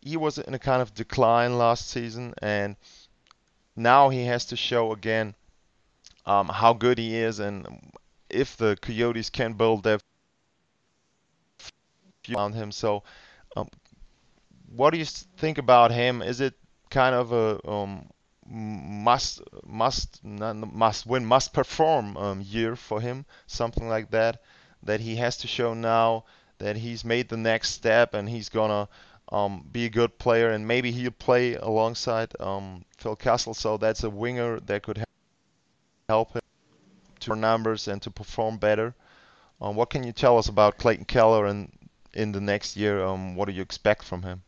he 0.00 0.16
was 0.16 0.38
in 0.38 0.54
a 0.54 0.58
kind 0.58 0.80
of 0.80 0.94
decline 0.94 1.58
last 1.58 1.90
season, 1.90 2.34
and 2.40 2.76
now 3.76 4.08
he 4.08 4.24
has 4.24 4.46
to 4.46 4.56
show 4.56 4.92
again 4.92 5.34
um, 6.26 6.48
how 6.48 6.72
good 6.72 6.98
he 6.98 7.16
is 7.16 7.38
and 7.40 7.66
if 8.28 8.56
the 8.56 8.76
Coyotes 8.80 9.30
can 9.30 9.54
build 9.54 9.82
their 9.82 9.98
around 12.34 12.54
him. 12.54 12.70
So, 12.72 13.02
um, 13.56 13.68
what 14.74 14.90
do 14.90 14.98
you 14.98 15.04
think 15.04 15.58
about 15.58 15.90
him? 15.90 16.22
Is 16.22 16.40
it 16.40 16.54
kind 16.90 17.14
of 17.14 17.32
a 17.32 17.68
um, 17.68 18.08
must 18.46 19.42
must 19.64 20.22
must 20.24 21.06
win 21.06 21.24
must 21.24 21.52
perform 21.52 22.16
um, 22.16 22.40
year 22.40 22.76
for 22.76 23.00
him? 23.00 23.24
Something 23.46 23.88
like 23.88 24.10
that 24.10 24.42
that 24.82 25.00
he 25.00 25.16
has 25.16 25.36
to 25.38 25.46
show 25.46 25.74
now 25.74 26.24
that 26.58 26.76
he's 26.76 27.04
made 27.04 27.28
the 27.28 27.36
next 27.36 27.70
step 27.70 28.14
and 28.14 28.28
he's 28.28 28.48
gonna 28.48 28.88
um, 29.32 29.66
be 29.72 29.86
a 29.86 29.90
good 29.90 30.18
player, 30.18 30.50
and 30.50 30.68
maybe 30.68 30.92
he'll 30.92 31.10
play 31.10 31.54
alongside 31.54 32.32
um, 32.38 32.84
Phil 32.98 33.16
Kessel. 33.16 33.54
So 33.54 33.78
that's 33.78 34.04
a 34.04 34.10
winger 34.10 34.60
that 34.60 34.82
could 34.82 35.02
help 36.08 36.34
him 36.34 36.42
to 37.20 37.34
numbers 37.34 37.88
and 37.88 38.00
to 38.02 38.10
perform 38.10 38.58
better. 38.58 38.94
Um, 39.60 39.74
what 39.74 39.90
can 39.90 40.04
you 40.04 40.12
tell 40.12 40.38
us 40.38 40.48
about 40.48 40.76
Clayton 40.76 41.06
Keller 41.06 41.46
and 41.46 41.72
in 42.12 42.32
the 42.32 42.40
next 42.40 42.76
year? 42.76 43.02
Um, 43.02 43.34
what 43.34 43.46
do 43.46 43.52
you 43.54 43.62
expect 43.62 44.04
from 44.04 44.22
him? 44.22 44.42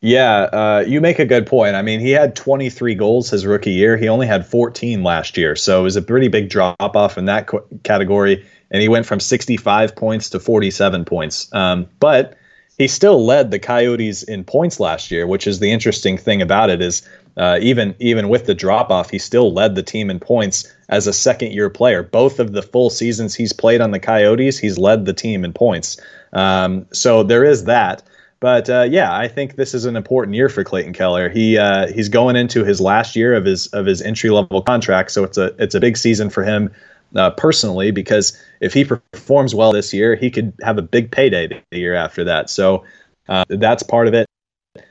Yeah, 0.00 0.42
uh, 0.42 0.84
you 0.86 1.00
make 1.00 1.18
a 1.18 1.24
good 1.24 1.46
point. 1.46 1.74
I 1.74 1.82
mean, 1.82 1.98
he 1.98 2.10
had 2.10 2.36
23 2.36 2.94
goals 2.94 3.30
his 3.30 3.44
rookie 3.44 3.72
year. 3.72 3.96
He 3.96 4.08
only 4.08 4.28
had 4.28 4.46
14 4.46 5.02
last 5.02 5.36
year, 5.36 5.56
so 5.56 5.80
it 5.80 5.82
was 5.82 5.96
a 5.96 6.02
pretty 6.02 6.28
big 6.28 6.48
drop 6.48 6.76
off 6.78 7.18
in 7.18 7.24
that 7.24 7.50
category. 7.82 8.46
And 8.70 8.80
he 8.80 8.88
went 8.88 9.06
from 9.06 9.18
65 9.18 9.96
points 9.96 10.30
to 10.30 10.38
47 10.38 11.04
points. 11.04 11.52
Um, 11.52 11.88
but 11.98 12.36
he 12.78 12.86
still 12.86 13.24
led 13.24 13.50
the 13.50 13.58
Coyotes 13.58 14.22
in 14.22 14.44
points 14.44 14.78
last 14.78 15.10
year, 15.10 15.26
which 15.26 15.46
is 15.46 15.58
the 15.58 15.70
interesting 15.70 16.16
thing 16.16 16.40
about 16.40 16.70
it 16.70 16.80
is 16.80 17.02
uh, 17.36 17.58
even 17.60 17.94
even 17.98 18.28
with 18.28 18.46
the 18.46 18.54
drop 18.54 18.90
off, 18.90 19.10
he 19.10 19.18
still 19.18 19.52
led 19.52 19.74
the 19.74 19.82
team 19.82 20.10
in 20.10 20.18
points 20.18 20.72
as 20.88 21.06
a 21.06 21.12
second 21.12 21.52
year 21.52 21.68
player. 21.68 22.02
Both 22.02 22.38
of 22.40 22.52
the 22.52 22.62
full 22.62 22.90
seasons 22.90 23.34
he's 23.34 23.52
played 23.52 23.80
on 23.80 23.90
the 23.90 24.00
Coyotes, 24.00 24.58
he's 24.58 24.78
led 24.78 25.04
the 25.04 25.12
team 25.12 25.44
in 25.44 25.52
points. 25.52 26.00
Um, 26.32 26.86
so 26.92 27.22
there 27.22 27.44
is 27.44 27.64
that. 27.64 28.02
But 28.40 28.70
uh, 28.70 28.86
yeah, 28.88 29.12
I 29.12 29.26
think 29.26 29.56
this 29.56 29.74
is 29.74 29.84
an 29.84 29.96
important 29.96 30.36
year 30.36 30.48
for 30.48 30.62
Clayton 30.62 30.92
Keller. 30.92 31.28
He 31.28 31.58
uh, 31.58 31.88
he's 31.92 32.08
going 32.08 32.36
into 32.36 32.64
his 32.64 32.80
last 32.80 33.16
year 33.16 33.34
of 33.34 33.44
his 33.44 33.66
of 33.68 33.86
his 33.86 34.00
entry 34.00 34.30
level 34.30 34.62
contract, 34.62 35.10
so 35.10 35.24
it's 35.24 35.38
a 35.38 35.54
it's 35.58 35.74
a 35.74 35.80
big 35.80 35.96
season 35.96 36.30
for 36.30 36.44
him 36.44 36.70
uh, 37.16 37.30
personally 37.30 37.90
because 37.90 38.38
if 38.60 38.72
he 38.72 38.84
performs 38.84 39.54
well 39.54 39.72
this 39.72 39.92
year, 39.92 40.14
he 40.14 40.30
could 40.30 40.52
have 40.62 40.78
a 40.78 40.82
big 40.82 41.10
payday 41.10 41.46
the 41.70 41.78
year 41.78 41.94
after 41.94 42.24
that. 42.24 42.50
So 42.50 42.84
uh, 43.28 43.44
that's 43.48 43.82
part 43.82 44.08
of 44.08 44.14
it. 44.14 44.26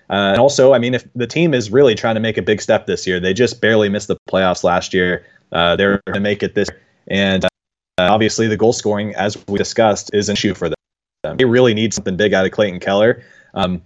Uh, 0.09 0.31
and 0.31 0.39
also, 0.39 0.74
I 0.74 0.79
mean, 0.79 0.93
if 0.93 1.05
the 1.13 1.27
team 1.27 1.53
is 1.53 1.71
really 1.71 1.95
trying 1.95 2.15
to 2.15 2.21
make 2.21 2.38
a 2.38 2.41
big 2.41 2.62
step 2.62 2.86
this 2.86 3.05
year, 3.05 3.19
they 3.19 3.33
just 3.33 3.62
barely 3.62 3.89
missed 3.89 4.07
the 4.07 4.17
playoffs 4.29 4.63
last 4.63 4.93
year. 4.93 5.25
Uh, 5.51 5.75
they're 5.75 6.01
going 6.05 6.13
to 6.13 6.19
make 6.19 6.43
it 6.43 6.55
this, 6.55 6.69
year. 6.69 6.81
and 7.07 7.45
uh, 7.45 7.47
obviously 8.00 8.47
the 8.47 8.57
goal 8.57 8.74
scoring, 8.74 9.13
as 9.15 9.38
we 9.47 9.57
discussed, 9.57 10.09
is 10.13 10.29
an 10.29 10.33
issue 10.33 10.53
for 10.53 10.69
them. 10.69 11.38
They 11.38 11.45
really 11.45 11.74
need 11.74 11.93
something 11.93 12.15
big 12.15 12.33
out 12.33 12.45
of 12.45 12.51
Clayton 12.51 12.79
Keller. 12.79 13.24
Um, 13.53 13.81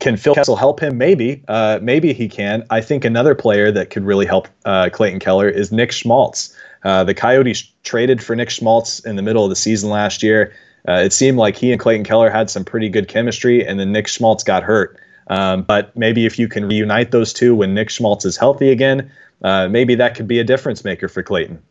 can 0.00 0.16
Phil 0.16 0.34
Kessel 0.34 0.56
help 0.56 0.80
him? 0.80 0.98
Maybe. 0.98 1.42
Uh, 1.48 1.78
maybe 1.82 2.12
he 2.12 2.28
can. 2.28 2.64
I 2.70 2.80
think 2.80 3.04
another 3.04 3.34
player 3.34 3.72
that 3.72 3.90
could 3.90 4.04
really 4.04 4.26
help 4.26 4.48
uh, 4.64 4.88
Clayton 4.92 5.20
Keller 5.20 5.48
is 5.48 5.72
Nick 5.72 5.92
Schmaltz. 5.92 6.56
Uh, 6.84 7.02
the 7.04 7.14
Coyotes 7.14 7.70
traded 7.82 8.22
for 8.22 8.36
Nick 8.36 8.50
Schmaltz 8.50 9.00
in 9.00 9.16
the 9.16 9.22
middle 9.22 9.42
of 9.42 9.50
the 9.50 9.56
season 9.56 9.90
last 9.90 10.22
year. 10.22 10.52
Uh, 10.86 11.00
it 11.04 11.12
seemed 11.12 11.38
like 11.38 11.56
he 11.56 11.72
and 11.72 11.80
Clayton 11.80 12.04
Keller 12.04 12.30
had 12.30 12.50
some 12.50 12.64
pretty 12.64 12.90
good 12.90 13.08
chemistry, 13.08 13.66
and 13.66 13.80
then 13.80 13.90
Nick 13.90 14.06
Schmaltz 14.06 14.44
got 14.44 14.62
hurt. 14.62 15.00
Um, 15.28 15.62
but 15.62 15.96
maybe 15.96 16.26
if 16.26 16.38
you 16.38 16.48
can 16.48 16.66
reunite 16.66 17.10
those 17.10 17.32
two 17.32 17.54
when 17.54 17.72
Nick 17.72 17.88
Schmaltz 17.88 18.26
is 18.26 18.36
healthy 18.36 18.70
again, 18.70 19.10
uh, 19.42 19.68
maybe 19.68 19.94
that 19.94 20.14
could 20.14 20.28
be 20.28 20.38
a 20.38 20.44
difference 20.44 20.84
maker 20.84 21.08
for 21.08 21.22
Clayton. 21.22 21.62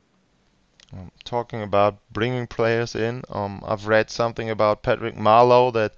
Um, 0.92 1.12
talking 1.24 1.62
about 1.62 1.98
bringing 2.12 2.48
players 2.48 2.96
in, 2.96 3.24
um, 3.30 3.64
I've 3.66 3.88
read 3.88 4.10
something 4.10 4.50
about 4.50 4.82
Patrick 4.82 5.16
Marleau 5.16 5.72
that 5.74 5.94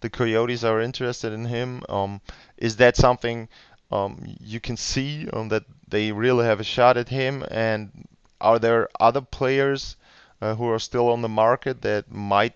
the 0.00 0.10
Coyotes 0.10 0.64
are 0.64 0.80
interested 0.80 1.32
in 1.32 1.44
him. 1.44 1.82
Um, 1.88 2.20
is 2.56 2.76
that 2.76 2.96
something 2.96 3.48
um, 3.90 4.36
you 4.40 4.60
can 4.60 4.76
see 4.76 5.28
um, 5.32 5.48
that 5.48 5.64
they 5.88 6.12
really 6.12 6.44
have 6.44 6.60
a 6.60 6.64
shot 6.64 6.96
at 6.96 7.08
him? 7.08 7.44
And 7.50 7.90
are 8.40 8.58
there 8.58 8.88
other 8.98 9.20
players 9.20 9.96
uh, 10.40 10.54
who 10.54 10.68
are 10.68 10.78
still 10.78 11.08
on 11.10 11.22
the 11.22 11.28
market 11.28 11.82
that 11.82 12.10
might 12.10 12.54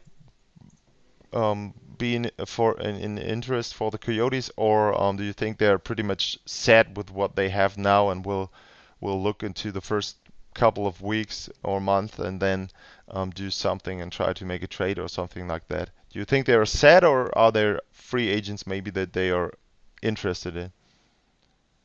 um, 1.32 1.74
be 1.98 2.16
in 2.16 2.30
for 2.46 2.80
in, 2.80 2.96
in, 2.96 3.18
interest 3.18 3.74
for 3.74 3.90
the 3.90 3.98
Coyotes, 3.98 4.50
or 4.56 5.00
um, 5.00 5.16
do 5.16 5.24
you 5.24 5.32
think 5.32 5.58
they're 5.58 5.78
pretty 5.78 6.02
much 6.02 6.38
set 6.46 6.96
with 6.96 7.10
what 7.10 7.36
they 7.36 7.48
have 7.48 7.76
now 7.76 8.10
and 8.10 8.24
will 8.24 8.52
will 9.00 9.22
look 9.22 9.42
into 9.42 9.70
the 9.72 9.80
first 9.80 10.16
couple 10.54 10.86
of 10.86 11.02
weeks 11.02 11.50
or 11.62 11.80
month 11.80 12.18
and 12.18 12.40
then 12.40 12.70
um, 13.08 13.30
do 13.30 13.50
something 13.50 14.00
and 14.00 14.12
try 14.12 14.32
to 14.32 14.44
make 14.44 14.62
a 14.62 14.68
trade 14.68 14.98
or 14.98 15.08
something 15.08 15.48
like 15.48 15.66
that? 15.68 15.90
Do 16.10 16.18
you 16.20 16.24
think 16.24 16.46
they 16.46 16.54
are 16.54 16.64
set, 16.64 17.04
or 17.04 17.36
are 17.36 17.50
there 17.50 17.80
free 17.90 18.28
agents 18.28 18.66
maybe 18.66 18.90
that 18.92 19.12
they 19.12 19.30
are 19.30 19.52
interested 20.00 20.56
in? 20.56 20.72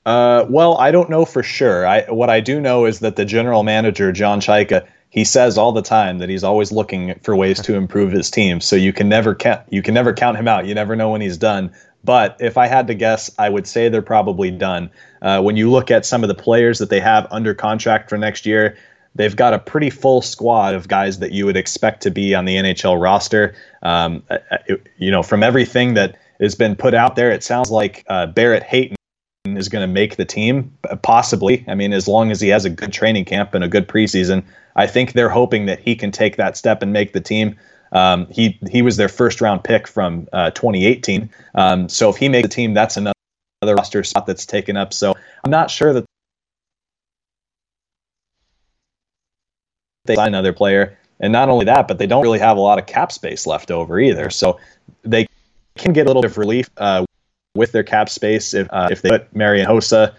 Uh, 0.10 0.44
well, 0.50 0.76
I 0.80 0.90
don't 0.90 1.08
know 1.08 1.24
for 1.24 1.44
sure. 1.44 1.86
I 1.86 2.02
what 2.10 2.32
I 2.32 2.40
do 2.40 2.60
know 2.60 2.86
is 2.86 3.00
that 3.02 3.16
the 3.16 3.26
general 3.26 3.62
manager 3.62 4.12
John 4.12 4.42
Chayka 4.42 4.88
he 5.12 5.24
says 5.24 5.56
all 5.56 5.72
the 5.72 5.84
time 5.84 6.18
that 6.18 6.30
he's 6.30 6.44
always 6.44 6.72
looking 6.72 7.14
for 7.20 7.36
ways 7.36 7.62
to 7.62 7.76
improve 7.76 8.12
his 8.12 8.32
team. 8.32 8.60
So 8.60 8.76
you 8.76 8.92
can 8.92 9.08
never 9.08 9.36
count 9.36 9.62
you 9.70 9.84
can 9.84 9.94
never 9.94 10.12
count 10.12 10.36
him 10.36 10.48
out. 10.48 10.66
You 10.66 10.74
never 10.74 10.96
know 10.96 11.12
when 11.12 11.22
he's 11.22 11.38
done. 11.38 11.72
But 12.04 12.38
if 12.40 12.58
I 12.58 12.66
had 12.66 12.88
to 12.88 12.96
guess, 12.96 13.30
I 13.38 13.50
would 13.50 13.68
say 13.68 13.88
they're 13.88 14.02
probably 14.02 14.50
done. 14.50 14.90
Uh, 15.22 15.44
when 15.44 15.58
you 15.58 15.70
look 15.70 15.92
at 15.92 16.08
some 16.08 16.24
of 16.24 16.28
the 16.28 16.34
players 16.34 16.80
that 16.80 16.90
they 16.90 17.02
have 17.02 17.28
under 17.30 17.54
contract 17.54 18.10
for 18.10 18.18
next 18.18 18.48
year, 18.48 18.76
they've 19.14 19.36
got 19.36 19.54
a 19.54 19.60
pretty 19.60 19.92
full 19.92 20.24
squad 20.24 20.74
of 20.74 20.88
guys 20.88 21.20
that 21.20 21.34
you 21.34 21.46
would 21.46 21.58
expect 21.58 22.02
to 22.02 22.10
be 22.10 22.34
on 22.34 22.46
the 22.46 22.56
NHL 22.56 23.00
roster. 23.00 23.54
Um, 23.84 24.24
uh, 24.32 24.40
uh, 24.50 24.58
you 24.98 25.12
know, 25.12 25.22
from 25.22 25.44
everything 25.44 25.94
that 25.94 26.18
has 26.40 26.56
been 26.56 26.76
put 26.76 26.96
out 26.96 27.16
there, 27.16 27.30
it 27.30 27.44
sounds 27.44 27.70
like 27.70 28.06
uh, 28.08 28.26
Barrett 28.26 28.64
Hayton 28.64 28.96
is 29.60 29.70
going 29.70 29.88
to 29.88 29.94
make 29.94 30.16
the 30.16 30.26
team, 30.26 30.74
possibly. 31.02 31.64
I 31.68 31.76
mean, 31.76 31.94
as 31.94 32.08
long 32.08 32.32
as 32.32 32.42
he 32.42 32.50
has 32.50 32.66
a 32.66 32.70
good 32.70 32.94
training 32.94 33.26
camp 33.26 33.54
and 33.54 33.64
a 33.64 33.68
good 33.68 33.88
preseason, 33.88 34.44
I 34.76 34.88
think 34.88 35.14
they're 35.14 35.30
hoping 35.30 35.66
that 35.66 35.80
he 35.80 35.96
can 35.96 36.12
take 36.12 36.38
that 36.38 36.58
step 36.58 36.82
and 36.82 36.94
make 36.94 37.14
the 37.14 37.22
team. 37.22 37.56
Um, 37.92 38.28
he 38.28 38.60
he 38.70 38.82
was 38.82 38.98
their 38.98 39.10
first 39.10 39.42
round 39.42 39.64
pick 39.64 39.88
from 39.88 40.28
uh, 40.32 40.52
2018. 40.52 41.30
Um, 41.56 41.90
so 41.90 42.10
if 42.10 42.18
he 42.18 42.30
makes 42.30 42.48
the 42.48 42.54
team, 42.54 42.74
that's 42.74 42.98
another, 42.98 43.14
another 43.62 43.76
roster 43.76 44.04
spot 44.04 44.26
that's 44.26 44.46
taken 44.46 44.78
up. 44.78 44.94
So 44.94 45.16
I'm 45.44 45.52
not 45.52 45.72
sure 45.72 45.94
that 45.94 46.06
they 50.06 50.16
sign 50.16 50.30
another 50.30 50.54
player. 50.54 50.98
And 51.20 51.34
not 51.34 51.50
only 51.50 51.66
that, 51.66 51.88
but 51.88 51.98
they 51.98 52.08
don't 52.08 52.24
really 52.24 52.40
have 52.40 52.58
a 52.58 52.62
lot 52.62 52.80
of 52.80 52.86
cap 52.86 53.12
space 53.12 53.46
left 53.46 53.72
over 53.72 54.00
either. 54.00 54.30
So 54.30 54.60
they 55.04 55.28
can 55.78 55.94
get 55.94 56.06
a 56.06 56.10
little 56.10 56.22
bit 56.22 56.32
of 56.32 56.38
relief 56.38 56.70
uh, 56.78 57.06
with 57.60 57.74
their 57.74 57.84
cap 57.84 58.08
space 58.08 58.54
if, 58.54 58.68
uh, 58.72 58.88
if 58.90 59.02
they 59.02 59.10
put 59.10 59.36
Marian 59.36 59.68
Hossa 59.68 60.16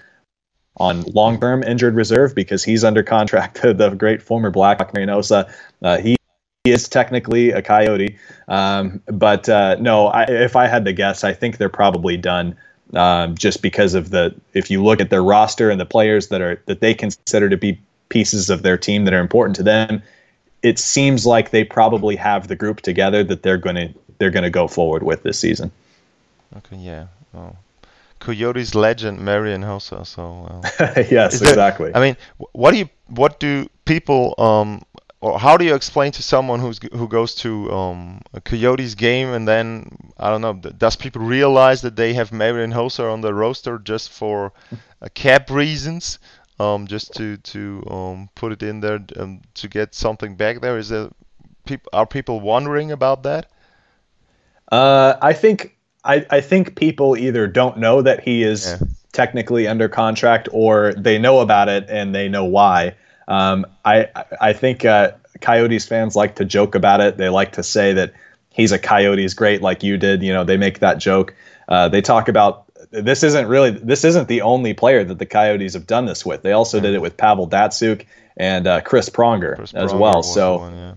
on 0.77 1.01
long-term 1.03 1.63
injured 1.63 1.95
reserve 1.95 2.35
because 2.35 2.63
he's 2.63 2.85
under 2.85 3.03
contract 3.03 3.57
to 3.63 3.73
the 3.73 3.91
great 3.91 4.23
former 4.23 4.51
Black 4.51 4.93
Marian 4.93 5.09
Hossa. 5.09 5.51
Uh, 5.83 5.97
he 5.97 6.17
is 6.65 6.87
technically 6.87 7.51
a 7.51 7.63
Coyote, 7.63 8.19
um, 8.49 9.01
but 9.07 9.49
uh, 9.49 9.77
no. 9.81 10.09
I, 10.09 10.25
if 10.25 10.55
I 10.55 10.67
had 10.67 10.85
to 10.85 10.93
guess, 10.93 11.25
I 11.25 11.33
think 11.33 11.57
they're 11.57 11.71
probably 11.71 12.17
done. 12.17 12.57
Um, 12.93 13.37
just 13.37 13.63
because 13.63 13.95
of 13.95 14.11
the, 14.11 14.35
if 14.53 14.69
you 14.69 14.83
look 14.83 15.01
at 15.01 15.11
their 15.11 15.23
roster 15.23 15.71
and 15.71 15.81
the 15.81 15.87
players 15.87 16.27
that 16.29 16.41
are 16.41 16.61
that 16.67 16.81
they 16.81 16.93
consider 16.93 17.49
to 17.49 17.57
be 17.57 17.81
pieces 18.09 18.51
of 18.51 18.63
their 18.63 18.77
team 18.77 19.05
that 19.05 19.15
are 19.15 19.21
important 19.21 19.55
to 19.57 19.63
them, 19.63 20.03
it 20.63 20.79
seems 20.79 21.25
like 21.25 21.51
they 21.51 21.63
probably 21.63 22.17
have 22.17 22.49
the 22.49 22.57
group 22.57 22.81
together 22.81 23.23
that 23.23 23.45
they're 23.45 23.59
going 23.59 23.77
to 23.77 23.95
they're 24.19 24.31
going 24.31 24.45
to 24.45 24.51
go 24.51 24.67
forward 24.67 25.03
with 25.05 25.23
this 25.23 25.39
season. 25.39 25.71
Okay, 26.57 26.77
yeah. 26.77 27.07
Oh. 27.35 27.57
Coyotes 28.19 28.75
legend 28.75 29.19
Marian 29.19 29.63
Hossa. 29.63 30.07
So 30.07 30.63
uh, 30.79 31.05
yes, 31.11 31.41
exactly. 31.41 31.91
I 31.95 32.01
mean, 32.01 32.17
what 32.53 32.73
do 32.73 32.79
you 32.79 32.89
what 33.09 33.41
do 33.41 33.69
people 33.85 34.35
um 34.39 34.83
or 35.21 35.39
how 35.39 35.57
do 35.57 35.65
you 35.65 35.75
explain 35.75 36.13
to 36.13 36.23
someone 36.23 36.61
who's 36.61 36.81
who 36.93 37.07
goes 37.09 37.35
to 37.37 37.71
um, 37.73 38.23
a 38.33 38.41
Coyotes 38.41 38.95
game 38.95 39.29
and 39.29 39.47
then 39.47 39.91
I 40.19 40.31
don't 40.31 40.41
know 40.41 40.55
does 40.55 40.97
people 40.97 41.23
realize 41.23 41.83
that 41.83 41.97
they 41.97 42.15
have 42.15 42.33
Marian 42.33 42.73
Hossa 42.73 43.13
on 43.13 43.21
the 43.21 43.35
roster 43.35 43.79
just 43.79 44.11
for 44.11 44.53
uh, 45.03 45.09
cap 45.15 45.51
reasons 45.51 46.19
um, 46.59 46.87
just 46.87 47.15
to 47.15 47.37
to 47.39 47.85
um, 47.91 48.31
put 48.35 48.53
it 48.53 48.63
in 48.63 48.81
there 48.81 49.01
um, 49.17 49.43
to 49.55 49.69
get 49.69 49.95
something 49.95 50.37
back 50.37 50.61
there 50.61 50.79
is 50.79 50.89
there 50.89 51.11
people 51.67 51.91
are 51.93 52.07
people 52.07 52.41
wondering 52.41 52.93
about 52.93 53.23
that 53.25 53.51
uh, 54.73 55.17
I 55.21 55.33
think 55.33 55.77
I, 56.05 56.27
I 56.31 56.41
think 56.41 56.77
people 56.77 57.17
either 57.17 57.47
don't 57.47 57.79
know 57.79 58.03
that 58.03 58.23
he 58.23 58.43
is 58.43 58.67
yeah. 58.67 58.87
technically 59.13 59.69
under 59.69 59.89
contract 59.89 60.49
or 60.53 60.95
they 60.95 61.19
know 61.19 61.41
about 61.41 61.69
it 61.69 61.87
and 61.89 62.15
they 62.15 62.29
know 62.29 62.45
why. 62.45 62.95
Um, 63.29 63.67
I 63.85 64.09
I 64.41 64.53
think 64.53 64.85
uh, 64.85 65.13
Coyotes 65.41 65.87
fans 65.87 66.17
like 66.17 66.37
to 66.37 66.45
joke 66.45 66.75
about 66.75 67.01
it. 67.01 67.17
They 67.17 67.29
like 67.29 67.53
to 67.53 67.63
say 67.63 67.93
that 67.95 68.15
he's 68.51 68.73
a 68.73 68.79
Coyotes 68.79 69.35
great, 69.35 69.63
like 69.63 69.83
you 69.83 69.99
did. 69.99 70.23
You 70.23 70.33
know, 70.33 70.45
they 70.45 70.57
make 70.57 70.81
that 70.81 70.99
joke. 70.99 71.35
Uh, 71.69 71.89
they 71.89 72.01
talk 72.01 72.29
about 72.29 72.65
this 72.91 73.23
isn't 73.23 73.47
really 73.47 73.71
this 73.71 74.05
isn't 74.05 74.27
the 74.27 74.41
only 74.41 74.75
player 74.75 75.05
that 75.05 75.19
the 75.19 75.27
Coyotes 75.27 75.75
have 75.75 75.87
done 75.87 76.07
this 76.07 76.25
with. 76.27 76.43
They 76.43 76.53
also 76.53 76.79
mm-hmm. 76.79 76.87
did 76.87 76.95
it 76.95 77.03
with 77.03 77.17
Pavel 77.17 77.49
Datsyuk 77.49 78.07
and 78.37 78.67
uh, 78.67 78.81
Chris 78.81 79.11
Pronger 79.11 79.57
Chris 79.57 79.75
as 79.75 79.93
Pronger 79.93 79.99
well. 79.99 80.23
So. 80.23 80.59
One, 80.59 80.75
yeah. 80.75 80.95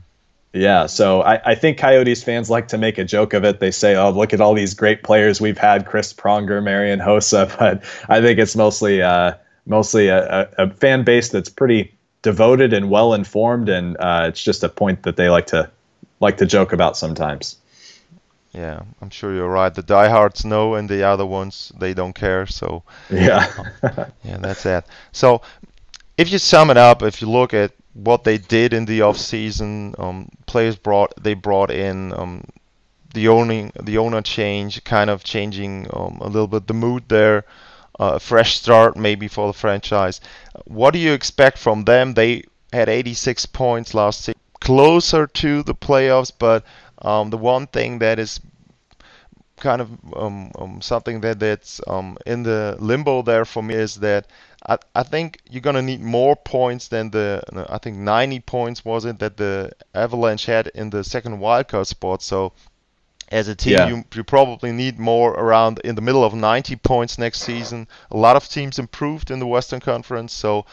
Yeah, 0.53 0.86
so 0.86 1.22
I, 1.22 1.51
I, 1.51 1.55
think 1.55 1.79
Coyotes 1.79 2.24
fans 2.24 2.48
like 2.48 2.67
to 2.67 2.77
make 2.77 3.00
a 3.00 3.03
joke 3.03 3.33
of 3.33 3.43
it. 3.43 3.60
They 3.60 3.72
say, 3.72 3.95
"Oh, 3.95 4.12
look 4.12 4.33
at 4.33 4.41
all 4.41 4.53
these 4.53 4.75
great 4.75 5.01
players 5.01 5.41
we've 5.41 5.57
had: 5.57 5.88
Chris 5.88 6.13
Pronger, 6.13 6.63
Marian 6.63 7.00
Hossa." 7.00 7.50
But 7.57 7.83
I 8.07 8.22
think 8.22 8.38
it's 8.38 8.55
mostly 8.55 9.01
uh, 9.01 9.33
mostly 9.65 10.10
a, 10.10 10.48
a, 10.60 10.69
fan 10.69 11.03
base 11.03 11.29
that's 11.29 11.50
pretty 11.50 11.95
devoted 12.22 12.72
and 12.72 12.91
well 12.91 13.15
informed, 13.15 13.67
and 13.67 13.98
uh, 13.98 14.25
it's 14.27 14.43
just 14.43 14.63
a 14.63 14.69
point 14.69 15.01
that 15.03 15.15
they 15.15 15.27
like 15.27 15.48
to 15.48 15.72
like 16.19 16.38
to 16.38 16.45
joke 16.45 16.72
about 16.72 16.98
sometimes. 16.98 17.57
Yeah, 18.53 18.83
I'm 19.01 19.10
sure 19.10 19.33
you're 19.33 19.50
right. 19.50 19.74
The 19.74 19.81
diehards 19.81 20.45
know, 20.45 20.75
and 20.75 20.88
the 20.88 21.03
other 21.03 21.25
ones 21.25 21.72
they 21.79 21.95
don't 21.95 22.13
care. 22.13 22.45
So 22.45 22.83
yeah, 23.10 23.51
yeah, 24.24 24.38
that's 24.38 24.67
it. 24.67 24.86
So 25.13 25.41
if 26.15 26.31
you 26.31 26.38
sum 26.38 26.69
it 26.69 26.77
up, 26.77 27.01
if 27.01 27.22
you 27.22 27.29
look 27.29 27.55
at 27.55 27.72
what 27.93 28.24
they 28.24 28.37
did 28.37 28.74
in 28.74 28.85
the 28.85 29.01
off 29.01 29.18
season. 29.18 29.96
Um, 29.98 30.29
players 30.46 30.75
brought 30.75 31.13
they 31.22 31.33
brought 31.33 31.72
in 31.72 32.13
um, 32.13 32.46
the 33.13 33.27
owning 33.27 33.72
the 33.81 33.98
owner 33.98 34.22
change, 34.22 34.83
kind 34.83 35.09
of 35.09 35.24
changing 35.24 35.87
um, 35.94 36.20
a 36.22 36.27
little 36.27 36.48
bit 36.48 36.68
the 36.68 36.74
mood 36.74 37.03
there. 37.07 37.46
Uh, 38.00 38.13
a 38.15 38.20
fresh 38.20 38.57
start 38.57 38.98
maybe 38.98 39.27
for 39.27 39.46
the 39.48 39.53
franchise. 39.53 40.20
What 40.65 40.91
do 40.91 41.00
you 41.00 41.13
expect 41.13 41.59
from 41.59 41.83
them? 41.83 42.15
They 42.15 42.44
had 42.72 42.89
86 42.89 43.46
points 43.48 43.94
last 43.94 44.22
season, 44.22 44.41
closer 44.59 45.27
to 45.27 45.61
the 45.61 45.75
playoffs, 45.75 46.31
but 46.35 46.65
um, 47.03 47.29
the 47.29 47.37
one 47.37 47.68
thing 47.68 48.00
that 48.00 48.18
is 48.18 48.39
kind 49.57 49.79
of 49.79 49.91
um, 50.15 50.51
um, 50.57 50.81
something 50.81 51.22
that 51.22 51.39
that's 51.39 51.79
in 52.25 52.41
the 52.44 52.75
limbo 52.79 53.22
there 53.22 53.46
for 53.46 53.61
me 53.61 53.75
is 53.75 53.96
that 53.96 54.25
I, 54.65 54.77
I 54.95 55.03
think 55.03 55.39
you're 55.49 55.61
gonna 55.61 55.81
need 55.81 56.01
more 56.01 56.35
points 56.35 56.87
than 56.87 57.09
the 57.09 57.43
I 57.69 57.77
think 57.77 57.97
90 57.97 58.39
points 58.41 58.85
was 58.85 59.05
it 59.05 59.19
that 59.19 59.37
the 59.37 59.71
Avalanche 59.93 60.45
had 60.45 60.67
in 60.67 60.89
the 60.89 61.03
second 61.03 61.39
wildcard 61.39 61.87
spot. 61.87 62.21
So 62.21 62.53
as 63.29 63.47
a 63.47 63.55
team, 63.55 63.73
yeah. 63.73 63.87
you, 63.87 64.03
you 64.13 64.23
probably 64.23 64.71
need 64.71 64.99
more 64.99 65.31
around 65.31 65.79
in 65.83 65.95
the 65.95 66.01
middle 66.01 66.23
of 66.23 66.33
90 66.33 66.75
points 66.77 67.17
next 67.17 67.41
season. 67.41 67.87
A 68.11 68.17
lot 68.17 68.35
of 68.35 68.47
teams 68.47 68.79
improved 68.79 69.31
in 69.31 69.39
the 69.39 69.47
Western 69.47 69.79
Conference. 69.79 70.33
So 70.33 70.65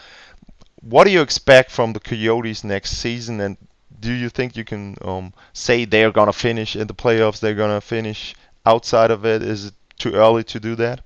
what 0.82 1.04
do 1.04 1.10
you 1.10 1.22
expect 1.22 1.70
from 1.70 1.92
the 1.92 2.00
Coyotes 2.00 2.64
next 2.64 2.98
season? 2.98 3.40
And 3.40 3.56
do 3.98 4.12
you 4.12 4.28
think 4.28 4.56
you 4.56 4.64
can 4.64 4.96
um, 5.02 5.32
say 5.52 5.84
they're 5.84 6.12
gonna 6.12 6.32
finish 6.32 6.76
in 6.76 6.86
the 6.86 6.94
playoffs? 6.94 7.40
They're 7.40 7.54
gonna 7.54 7.80
finish 7.80 8.34
outside 8.66 9.10
of 9.10 9.24
it? 9.24 9.42
Is 9.42 9.66
it 9.66 9.74
too 9.98 10.12
early 10.12 10.44
to 10.44 10.60
do 10.60 10.74
that? 10.76 11.00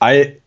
I 0.00 0.38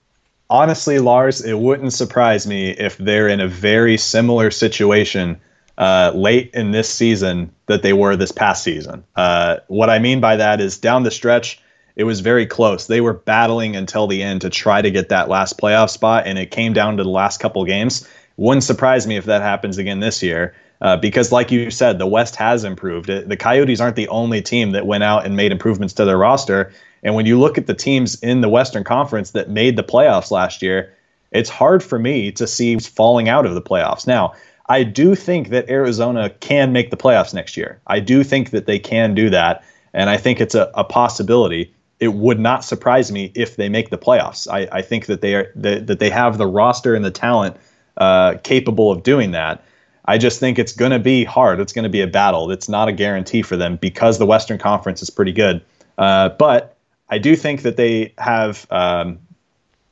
honestly, 0.49 0.99
Lars, 0.99 1.41
it 1.41 1.57
wouldn't 1.57 1.93
surprise 1.93 2.47
me 2.47 2.71
if 2.71 2.97
they're 2.97 3.27
in 3.27 3.39
a 3.39 3.47
very 3.47 3.97
similar 3.97 4.51
situation 4.51 5.39
uh, 5.77 6.11
late 6.15 6.51
in 6.53 6.71
this 6.71 6.89
season 6.89 7.51
that 7.67 7.83
they 7.83 7.93
were 7.93 8.15
this 8.15 8.31
past 8.31 8.63
season. 8.63 9.03
Uh, 9.15 9.57
what 9.67 9.89
I 9.89 9.99
mean 9.99 10.19
by 10.19 10.35
that 10.37 10.59
is 10.59 10.77
down 10.77 11.03
the 11.03 11.11
stretch, 11.11 11.61
it 11.95 12.03
was 12.03 12.21
very 12.21 12.45
close. 12.45 12.87
They 12.87 13.01
were 13.01 13.13
battling 13.13 13.75
until 13.75 14.07
the 14.07 14.23
end 14.23 14.41
to 14.41 14.49
try 14.49 14.81
to 14.81 14.91
get 14.91 15.09
that 15.09 15.29
last 15.29 15.57
playoff 15.57 15.89
spot, 15.89 16.25
and 16.25 16.37
it 16.37 16.51
came 16.51 16.73
down 16.73 16.97
to 16.97 17.03
the 17.03 17.09
last 17.09 17.39
couple 17.39 17.63
games. 17.65 18.07
Wouldn't 18.37 18.63
surprise 18.63 19.07
me 19.07 19.17
if 19.17 19.25
that 19.25 19.41
happens 19.41 19.77
again 19.77 19.99
this 19.99 20.21
year. 20.21 20.55
Uh, 20.79 20.95
because, 20.95 21.31
like 21.31 21.51
you 21.51 21.71
said, 21.71 21.97
the 21.97 22.05
West 22.05 22.35
has 22.35 22.63
improved. 22.63 23.07
The 23.07 23.35
Coyotes 23.35 23.81
aren't 23.81 23.95
the 23.95 24.07
only 24.09 24.43
team 24.43 24.71
that 24.71 24.85
went 24.85 25.03
out 25.03 25.25
and 25.25 25.35
made 25.35 25.51
improvements 25.51 25.95
to 25.95 26.05
their 26.05 26.19
roster. 26.19 26.71
And 27.07 27.15
when 27.15 27.25
you 27.25 27.39
look 27.39 27.57
at 27.57 27.67
the 27.67 27.73
teams 27.73 28.21
in 28.21 28.41
the 28.41 28.49
Western 28.49 28.83
Conference 28.83 29.31
that 29.31 29.49
made 29.49 29.77
the 29.77 29.83
playoffs 29.83 30.29
last 30.29 30.61
year, 30.61 30.93
it's 31.31 31.49
hard 31.49 31.81
for 31.81 31.97
me 31.97 32.33
to 32.33 32.45
see 32.45 32.77
falling 32.79 33.29
out 33.29 33.45
of 33.45 33.55
the 33.55 33.61
playoffs. 33.61 34.05
Now, 34.05 34.33
I 34.67 34.83
do 34.83 35.15
think 35.15 35.47
that 35.51 35.69
Arizona 35.69 36.29
can 36.29 36.73
make 36.73 36.89
the 36.89 36.97
playoffs 36.97 37.33
next 37.33 37.55
year. 37.55 37.79
I 37.87 38.01
do 38.01 38.25
think 38.25 38.49
that 38.49 38.65
they 38.65 38.77
can 38.77 39.15
do 39.15 39.29
that. 39.29 39.63
And 39.93 40.09
I 40.09 40.17
think 40.17 40.41
it's 40.41 40.53
a, 40.53 40.69
a 40.73 40.83
possibility. 40.83 41.73
It 42.01 42.09
would 42.09 42.41
not 42.41 42.65
surprise 42.65 43.09
me 43.09 43.31
if 43.35 43.55
they 43.55 43.69
make 43.69 43.89
the 43.89 43.97
playoffs. 43.97 44.45
I, 44.51 44.67
I 44.69 44.81
think 44.81 45.05
that 45.05 45.21
they 45.21 45.35
are 45.35 45.49
that, 45.55 45.87
that 45.87 45.99
they 45.99 46.09
have 46.09 46.37
the 46.37 46.45
roster 46.45 46.93
and 46.93 47.05
the 47.05 47.11
talent 47.11 47.55
uh, 47.95 48.35
capable 48.43 48.91
of 48.91 49.03
doing 49.03 49.31
that. 49.31 49.63
I 50.03 50.17
just 50.17 50.41
think 50.41 50.59
it's 50.59 50.73
going 50.73 50.91
to 50.91 50.99
be 50.99 51.23
hard. 51.23 51.61
It's 51.61 51.71
going 51.71 51.83
to 51.83 51.89
be 51.89 52.01
a 52.01 52.07
battle. 52.07 52.51
It's 52.51 52.67
not 52.67 52.89
a 52.89 52.91
guarantee 52.91 53.43
for 53.43 53.55
them 53.55 53.77
because 53.77 54.17
the 54.17 54.25
Western 54.25 54.57
Conference 54.57 55.01
is 55.01 55.09
pretty 55.09 55.31
good. 55.31 55.61
Uh, 55.97 56.27
but 56.29 56.76
I 57.09 57.17
do 57.17 57.35
think 57.35 57.61
that 57.61 57.77
they 57.77 58.13
have, 58.17 58.67
um, 58.69 59.19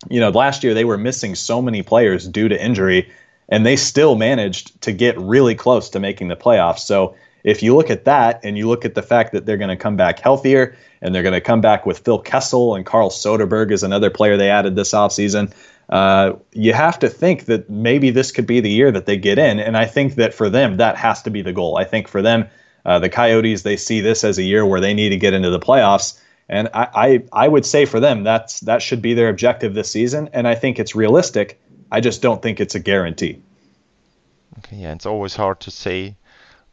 you 0.10 0.20
know, 0.20 0.30
last 0.30 0.64
year 0.64 0.74
they 0.74 0.86
were 0.86 0.98
missing 0.98 1.36
so 1.36 1.62
many 1.62 1.82
players 1.82 2.28
due 2.28 2.50
to 2.50 2.62
injury, 2.62 3.12
and 3.50 3.66
they 3.66 3.76
still 3.76 4.16
managed 4.16 4.82
to 4.82 4.92
get 4.92 5.20
really 5.20 5.56
close 5.56 5.90
to 5.92 6.00
making 6.00 6.28
the 6.28 6.36
playoffs. 6.36 6.80
So 6.80 7.16
if 7.44 7.62
you 7.62 7.76
look 7.76 7.92
at 7.92 8.06
that 8.06 8.40
and 8.44 8.58
you 8.58 8.68
look 8.68 8.86
at 8.86 8.96
the 8.96 9.04
fact 9.04 9.32
that 9.34 9.46
they're 9.46 9.58
going 9.58 9.70
to 9.70 9.76
come 9.76 9.96
back 9.96 10.20
healthier 10.20 10.76
and 11.02 11.14
they're 11.14 11.24
going 11.24 11.34
to 11.34 11.42
come 11.42 11.62
back 11.62 11.86
with 11.86 12.00
Phil 12.00 12.18
Kessel 12.18 12.74
and 12.74 12.86
Carl 12.86 13.12
Soderberg 13.12 13.72
is 13.72 13.84
another 13.84 14.10
player 14.10 14.36
they 14.36 14.50
added 14.50 14.76
this 14.76 14.94
offseason, 14.94 15.54
uh, 15.90 16.34
you 16.54 16.74
have 16.74 16.98
to 17.00 17.10
think 17.10 17.46
that 17.46 17.70
maybe 17.70 18.10
this 18.10 18.32
could 18.32 18.48
be 18.48 18.60
the 18.62 18.72
year 18.72 18.92
that 18.92 19.06
they 19.06 19.18
get 19.18 19.38
in. 19.38 19.60
And 19.60 19.78
I 19.78 19.86
think 19.86 20.16
that 20.16 20.34
for 20.34 20.50
them, 20.50 20.78
that 20.78 20.98
has 20.98 21.22
to 21.22 21.30
be 21.30 21.44
the 21.44 21.54
goal. 21.54 21.78
I 21.78 21.84
think 21.84 22.08
for 22.08 22.24
them, 22.24 22.48
uh, 22.84 22.98
the 22.98 23.10
Coyotes, 23.10 23.62
they 23.62 23.78
see 23.78 24.02
this 24.02 24.24
as 24.24 24.40
a 24.40 24.44
year 24.44 24.66
where 24.66 24.82
they 24.82 24.96
need 24.96 25.10
to 25.10 25.18
get 25.18 25.34
into 25.34 25.52
the 25.52 25.60
playoffs. 25.60 26.20
And 26.48 26.70
I, 26.74 26.88
I, 26.94 27.24
I 27.46 27.48
would 27.48 27.66
say 27.66 27.86
for 27.86 28.00
them 28.00 28.24
that's 28.24 28.60
that 28.62 28.82
should 28.82 29.02
be 29.02 29.14
their 29.14 29.30
objective 29.30 29.74
this 29.74 29.90
season, 29.90 30.30
and 30.34 30.48
I 30.48 30.56
think 30.56 30.80
it's 30.80 30.96
realistic. 30.96 31.60
I 31.92 32.02
just 32.02 32.22
don't 32.22 32.42
think 32.42 32.60
it's 32.60 32.76
a 32.76 32.80
guarantee. 32.80 33.42
Okay, 34.60 34.78
yeah, 34.78 34.94
it's 34.94 35.06
always 35.06 35.36
hard 35.36 35.60
to 35.62 35.72
say 35.72 36.16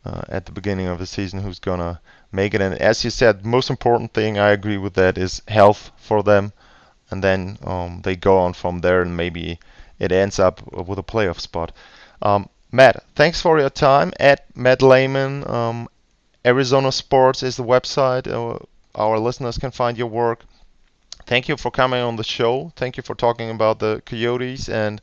uh, 0.05 0.23
at 0.29 0.47
the 0.47 0.53
beginning 0.53 0.87
of 0.87 0.99
the 0.99 1.07
season 1.07 1.41
who's 1.41 1.59
gonna 1.59 2.01
make 2.33 2.55
it. 2.55 2.61
And 2.61 2.75
as 2.75 3.05
you 3.05 3.11
said, 3.11 3.47
most 3.47 3.71
important 3.71 4.13
thing 4.13 4.39
I 4.39 4.51
agree 4.51 4.79
with 4.79 4.95
that 4.95 5.17
is 5.19 5.43
health 5.49 5.91
for 5.97 6.23
them, 6.23 6.53
and 7.11 7.25
then 7.25 7.59
um, 7.65 8.01
they 8.03 8.17
go 8.17 8.39
on 8.39 8.53
from 8.53 8.81
there, 8.81 9.03
and 9.03 9.17
maybe 9.17 9.59
it 9.99 10.13
ends 10.13 10.39
up 10.39 10.61
with 10.73 10.99
a 10.99 11.03
playoff 11.03 11.41
spot. 11.41 11.73
Um, 12.21 12.49
Matt, 12.71 13.05
thanks 13.15 13.41
for 13.41 13.59
your 13.59 13.71
time. 13.71 14.13
At 14.19 14.57
Matt 14.57 14.83
Layman, 14.83 15.49
um, 15.49 15.89
Arizona 16.45 16.91
Sports 16.91 17.43
is 17.43 17.57
the 17.57 17.65
website. 17.65 18.27
Uh, 18.27 18.59
our 18.95 19.19
listeners 19.19 19.59
can 19.59 19.71
find 19.71 19.97
your 19.97 20.09
work. 20.09 20.45
Thank 21.27 21.49
you 21.49 21.57
for 21.57 21.71
coming 21.71 22.01
on 22.01 22.17
the 22.17 22.25
show. 22.25 22.73
Thank 22.77 22.97
you 22.97 23.03
for 23.03 23.15
talking 23.15 23.51
about 23.51 23.79
the 23.79 24.03
Coyotes, 24.05 24.69
and 24.69 25.01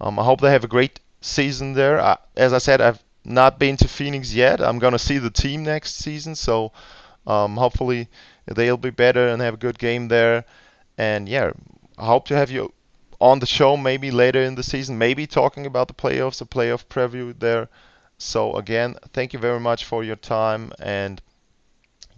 um, 0.00 0.18
I 0.18 0.24
hope 0.24 0.40
they 0.40 0.50
have 0.50 0.64
a 0.64 0.68
great 0.68 1.00
season 1.20 1.74
there. 1.74 2.00
I, 2.00 2.16
as 2.36 2.52
I 2.52 2.58
said, 2.58 2.80
I've 2.80 3.02
not 3.24 3.58
been 3.58 3.76
to 3.78 3.88
Phoenix 3.88 4.32
yet. 4.34 4.60
I'm 4.60 4.78
gonna 4.78 4.98
see 4.98 5.18
the 5.18 5.30
team 5.30 5.64
next 5.64 5.96
season, 5.96 6.34
so 6.34 6.72
um, 7.26 7.56
hopefully 7.56 8.08
they'll 8.46 8.76
be 8.78 8.90
better 8.90 9.28
and 9.28 9.42
have 9.42 9.54
a 9.54 9.58
good 9.58 9.78
game 9.78 10.08
there. 10.08 10.44
And 10.96 11.28
yeah, 11.28 11.52
I 11.98 12.06
hope 12.06 12.26
to 12.28 12.36
have 12.36 12.50
you 12.50 12.72
on 13.20 13.40
the 13.40 13.46
show 13.46 13.76
maybe 13.76 14.10
later 14.10 14.42
in 14.42 14.54
the 14.54 14.62
season, 14.62 14.98
maybe 14.98 15.26
talking 15.26 15.66
about 15.66 15.88
the 15.88 15.94
playoffs, 15.94 16.40
a 16.40 16.44
playoff 16.44 16.86
preview 16.86 17.38
there. 17.38 17.68
So 18.16 18.56
again, 18.56 18.96
thank 19.12 19.32
you 19.32 19.38
very 19.38 19.60
much 19.60 19.84
for 19.84 20.02
your 20.02 20.16
time 20.16 20.72
and 20.78 21.20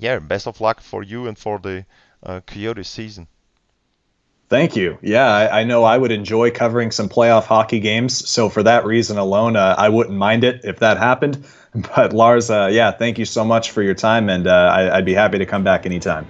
yeah, 0.00 0.18
best 0.18 0.46
of 0.46 0.60
luck 0.60 0.80
for 0.80 1.02
you 1.02 1.28
and 1.28 1.38
for 1.38 1.58
the 1.58 1.84
uh, 2.22 2.40
Coyote 2.46 2.82
season. 2.84 3.28
Thank 4.48 4.74
you. 4.74 4.98
Yeah, 5.00 5.28
I, 5.28 5.60
I, 5.60 5.64
know 5.64 5.84
I 5.84 5.96
would 5.96 6.10
enjoy 6.10 6.50
covering 6.50 6.90
some 6.90 7.08
playoff 7.08 7.44
hockey 7.44 7.78
games. 7.78 8.28
So 8.28 8.48
for 8.48 8.64
that 8.64 8.84
reason 8.84 9.16
alone, 9.16 9.54
uh, 9.54 9.76
I 9.78 9.88
wouldn't 9.88 10.16
mind 10.16 10.42
it 10.42 10.62
if 10.64 10.80
that 10.80 10.98
happened. 10.98 11.46
But 11.72 12.12
Lars, 12.12 12.50
uh, 12.50 12.68
yeah, 12.72 12.90
thank 12.90 13.16
you 13.16 13.24
so 13.24 13.44
much 13.44 13.70
for 13.70 13.80
your 13.80 13.94
time, 13.94 14.28
and 14.28 14.48
uh, 14.48 14.50
I, 14.50 14.96
I'd 14.96 15.04
be 15.04 15.14
happy 15.14 15.38
to 15.38 15.46
come 15.46 15.62
back 15.62 15.86
anytime. 15.86 16.26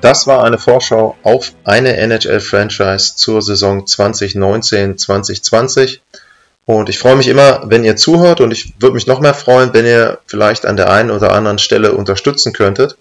Das 0.00 0.26
war 0.26 0.44
eine 0.44 0.58
Vorschau 0.58 1.16
auf 1.22 1.52
eine 1.64 1.96
NHL-Franchise 1.96 3.16
zur 3.16 3.42
Saison 3.42 3.84
2019-2020. 3.84 5.98
Und 6.66 6.88
ich 6.88 6.98
freue 6.98 7.16
mich 7.16 7.28
immer, 7.28 7.62
wenn 7.64 7.84
ihr 7.84 7.96
zuhört 7.96 8.40
und 8.40 8.50
ich 8.50 8.74
würde 8.80 8.94
mich 8.94 9.06
noch 9.06 9.20
mehr 9.20 9.34
freuen, 9.34 9.72
wenn 9.72 9.86
ihr 9.86 10.18
vielleicht 10.26 10.66
an 10.66 10.76
der 10.76 10.90
einen 10.90 11.10
oder 11.10 11.32
anderen 11.32 11.58
Stelle 11.58 11.92
unterstützen 11.92 12.52
könntet. 12.52 12.96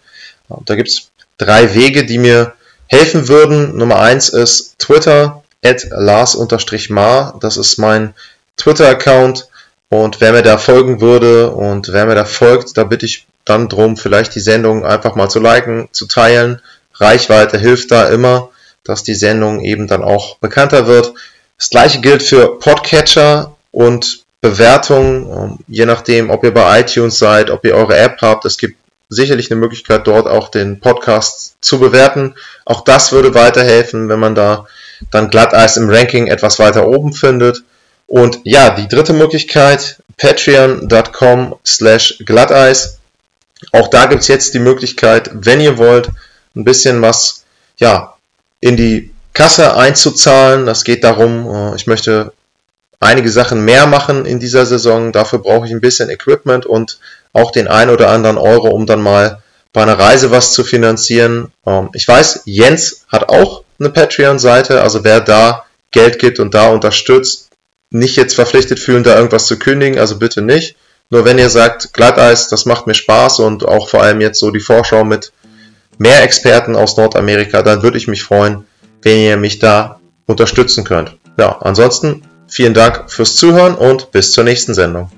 Da 0.65 0.75
gibt 0.75 0.89
es 0.89 1.09
drei 1.37 1.73
Wege, 1.73 2.05
die 2.05 2.19
mir 2.19 2.53
helfen 2.87 3.27
würden. 3.27 3.75
Nummer 3.75 3.99
eins 3.99 4.29
ist 4.29 4.79
Twitter, 4.79 5.43
at 5.63 5.87
Lars-Mar. 5.89 7.37
Das 7.41 7.57
ist 7.57 7.77
mein 7.77 8.13
Twitter-Account. 8.57 9.49
Und 9.89 10.21
wer 10.21 10.31
mir 10.31 10.43
da 10.43 10.57
folgen 10.57 11.01
würde 11.01 11.51
und 11.51 11.91
wer 11.91 12.05
mir 12.05 12.15
da 12.15 12.25
folgt, 12.25 12.77
da 12.77 12.83
bitte 12.83 13.05
ich 13.05 13.27
dann 13.45 13.69
drum, 13.69 13.97
vielleicht 13.97 14.35
die 14.35 14.39
Sendung 14.39 14.85
einfach 14.85 15.15
mal 15.15 15.29
zu 15.29 15.39
liken, 15.39 15.89
zu 15.91 16.07
teilen 16.07 16.61
Reichweite 16.95 17.57
hilft 17.57 17.91
da 17.91 18.07
immer, 18.09 18.49
dass 18.83 19.03
die 19.03 19.15
Sendung 19.15 19.61
eben 19.61 19.87
dann 19.87 20.03
auch 20.03 20.37
bekannter 20.37 20.87
wird. 20.87 21.13
Das 21.57 21.69
gleiche 21.69 22.01
gilt 22.01 22.23
für 22.23 22.59
Podcatcher 22.59 23.55
und 23.71 24.23
Bewertungen, 24.41 25.29
ähm, 25.29 25.59
je 25.67 25.85
nachdem, 25.85 26.29
ob 26.29 26.43
ihr 26.43 26.53
bei 26.53 26.81
iTunes 26.81 27.17
seid, 27.17 27.49
ob 27.49 27.65
ihr 27.65 27.75
eure 27.75 27.97
App 27.97 28.21
habt. 28.21 28.45
Es 28.45 28.57
gibt 28.57 28.77
sicherlich 29.09 29.49
eine 29.51 29.59
Möglichkeit, 29.59 30.07
dort 30.07 30.27
auch 30.27 30.49
den 30.49 30.79
Podcast 30.79 31.55
zu 31.61 31.79
bewerten. 31.79 32.35
Auch 32.65 32.81
das 32.81 33.11
würde 33.11 33.33
weiterhelfen, 33.33 34.09
wenn 34.09 34.19
man 34.19 34.35
da 34.35 34.67
dann 35.11 35.29
Glatteis 35.29 35.77
im 35.77 35.89
Ranking 35.89 36.27
etwas 36.27 36.59
weiter 36.59 36.87
oben 36.87 37.13
findet. 37.13 37.63
Und 38.07 38.39
ja, 38.43 38.71
die 38.71 38.87
dritte 38.87 39.13
Möglichkeit, 39.13 39.97
patreon.com 40.17 41.55
slash 41.65 42.19
Glatteis. 42.25 42.99
Auch 43.71 43.87
da 43.87 44.05
gibt's 44.05 44.27
jetzt 44.27 44.53
die 44.53 44.59
Möglichkeit, 44.59 45.31
wenn 45.33 45.59
ihr 45.59 45.77
wollt, 45.77 46.09
ein 46.55 46.63
bisschen 46.63 47.01
was 47.01 47.43
ja, 47.77 48.15
in 48.59 48.77
die 48.77 49.11
Kasse 49.33 49.75
einzuzahlen. 49.75 50.65
Das 50.65 50.83
geht 50.83 51.03
darum, 51.03 51.47
äh, 51.47 51.75
ich 51.75 51.87
möchte 51.87 52.33
einige 52.99 53.29
Sachen 53.29 53.63
mehr 53.63 53.87
machen 53.87 54.25
in 54.25 54.39
dieser 54.39 54.65
Saison. 54.65 55.11
Dafür 55.11 55.39
brauche 55.39 55.67
ich 55.67 55.71
ein 55.71 55.81
bisschen 55.81 56.09
Equipment 56.09 56.65
und 56.65 56.99
auch 57.33 57.51
den 57.51 57.67
ein 57.67 57.89
oder 57.89 58.09
anderen 58.09 58.37
Euro, 58.37 58.69
um 58.69 58.85
dann 58.85 59.01
mal 59.01 59.43
bei 59.73 59.83
einer 59.83 59.99
Reise 59.99 60.31
was 60.31 60.53
zu 60.53 60.63
finanzieren. 60.63 61.51
Ähm, 61.65 61.89
ich 61.93 62.07
weiß, 62.07 62.41
Jens 62.45 63.05
hat 63.09 63.29
auch 63.29 63.63
eine 63.79 63.89
Patreon-Seite, 63.89 64.81
also 64.81 65.03
wer 65.03 65.19
da 65.19 65.65
Geld 65.91 66.17
gibt 66.19 66.39
und 66.39 66.53
da 66.53 66.69
unterstützt, 66.69 67.49
nicht 67.89 68.15
jetzt 68.15 68.35
verpflichtet 68.35 68.79
fühlen, 68.79 69.03
da 69.03 69.15
irgendwas 69.15 69.47
zu 69.47 69.59
kündigen, 69.59 69.99
also 69.99 70.17
bitte 70.17 70.41
nicht. 70.41 70.75
Nur 71.09 71.25
wenn 71.25 71.37
ihr 71.37 71.49
sagt, 71.49 71.93
Glatteis, 71.93 72.47
das 72.49 72.65
macht 72.65 72.87
mir 72.87 72.95
Spaß 72.95 73.39
und 73.39 73.65
auch 73.65 73.89
vor 73.89 74.01
allem 74.01 74.21
jetzt 74.21 74.39
so 74.39 74.49
die 74.49 74.59
Vorschau 74.59 75.03
mit 75.03 75.31
mehr 75.97 76.23
Experten 76.23 76.75
aus 76.75 76.97
Nordamerika, 76.97 77.61
dann 77.61 77.81
würde 77.83 77.97
ich 77.97 78.07
mich 78.07 78.23
freuen, 78.23 78.65
wenn 79.01 79.19
ihr 79.19 79.37
mich 79.37 79.59
da 79.59 79.99
unterstützen 80.25 80.83
könnt. 80.83 81.17
Ja, 81.37 81.57
ansonsten 81.61 82.23
vielen 82.47 82.73
Dank 82.73 83.11
fürs 83.11 83.35
Zuhören 83.35 83.75
und 83.75 84.11
bis 84.11 84.31
zur 84.31 84.43
nächsten 84.43 84.73
Sendung. 84.73 85.11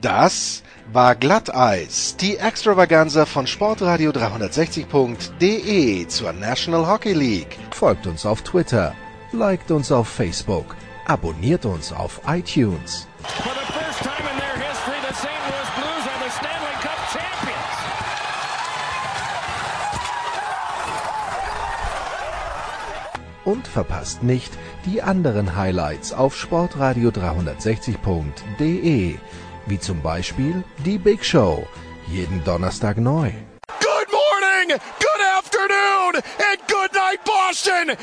Das 0.00 0.62
war 0.92 1.14
Glatteis, 1.14 2.16
die 2.20 2.36
Extravaganza 2.36 3.26
von 3.26 3.46
Sportradio 3.46 4.10
360.de 4.10 6.06
zur 6.06 6.32
National 6.32 6.86
Hockey 6.86 7.12
League. 7.12 7.58
Folgt 7.70 8.06
uns 8.06 8.24
auf 8.24 8.42
Twitter, 8.42 8.94
liked 9.32 9.70
uns 9.70 9.90
auf 9.90 10.08
Facebook, 10.08 10.76
abonniert 11.06 11.64
uns 11.64 11.92
auf 11.92 12.20
iTunes. 12.28 13.06
Und 23.46 23.66
verpasst 23.66 24.22
nicht 24.22 24.52
die 24.84 25.00
anderen 25.00 25.56
Highlights 25.56 26.12
auf 26.12 26.36
sportradio 26.36 27.08
360.de, 27.08 29.14
wie 29.66 29.78
zum 29.78 30.02
Beispiel 30.02 30.62
die 30.84 30.98
Big 30.98 31.24
Show, 31.24 31.66
jeden 32.08 32.44
Donnerstag 32.44 32.98
neu. 32.98 33.32
Good 33.80 34.12
morning, 34.12 34.78
good 34.98 35.22
afternoon 35.38 36.16
and 36.16 36.68
good 36.68 36.92
night 36.92 37.24
Boston! 37.24 37.96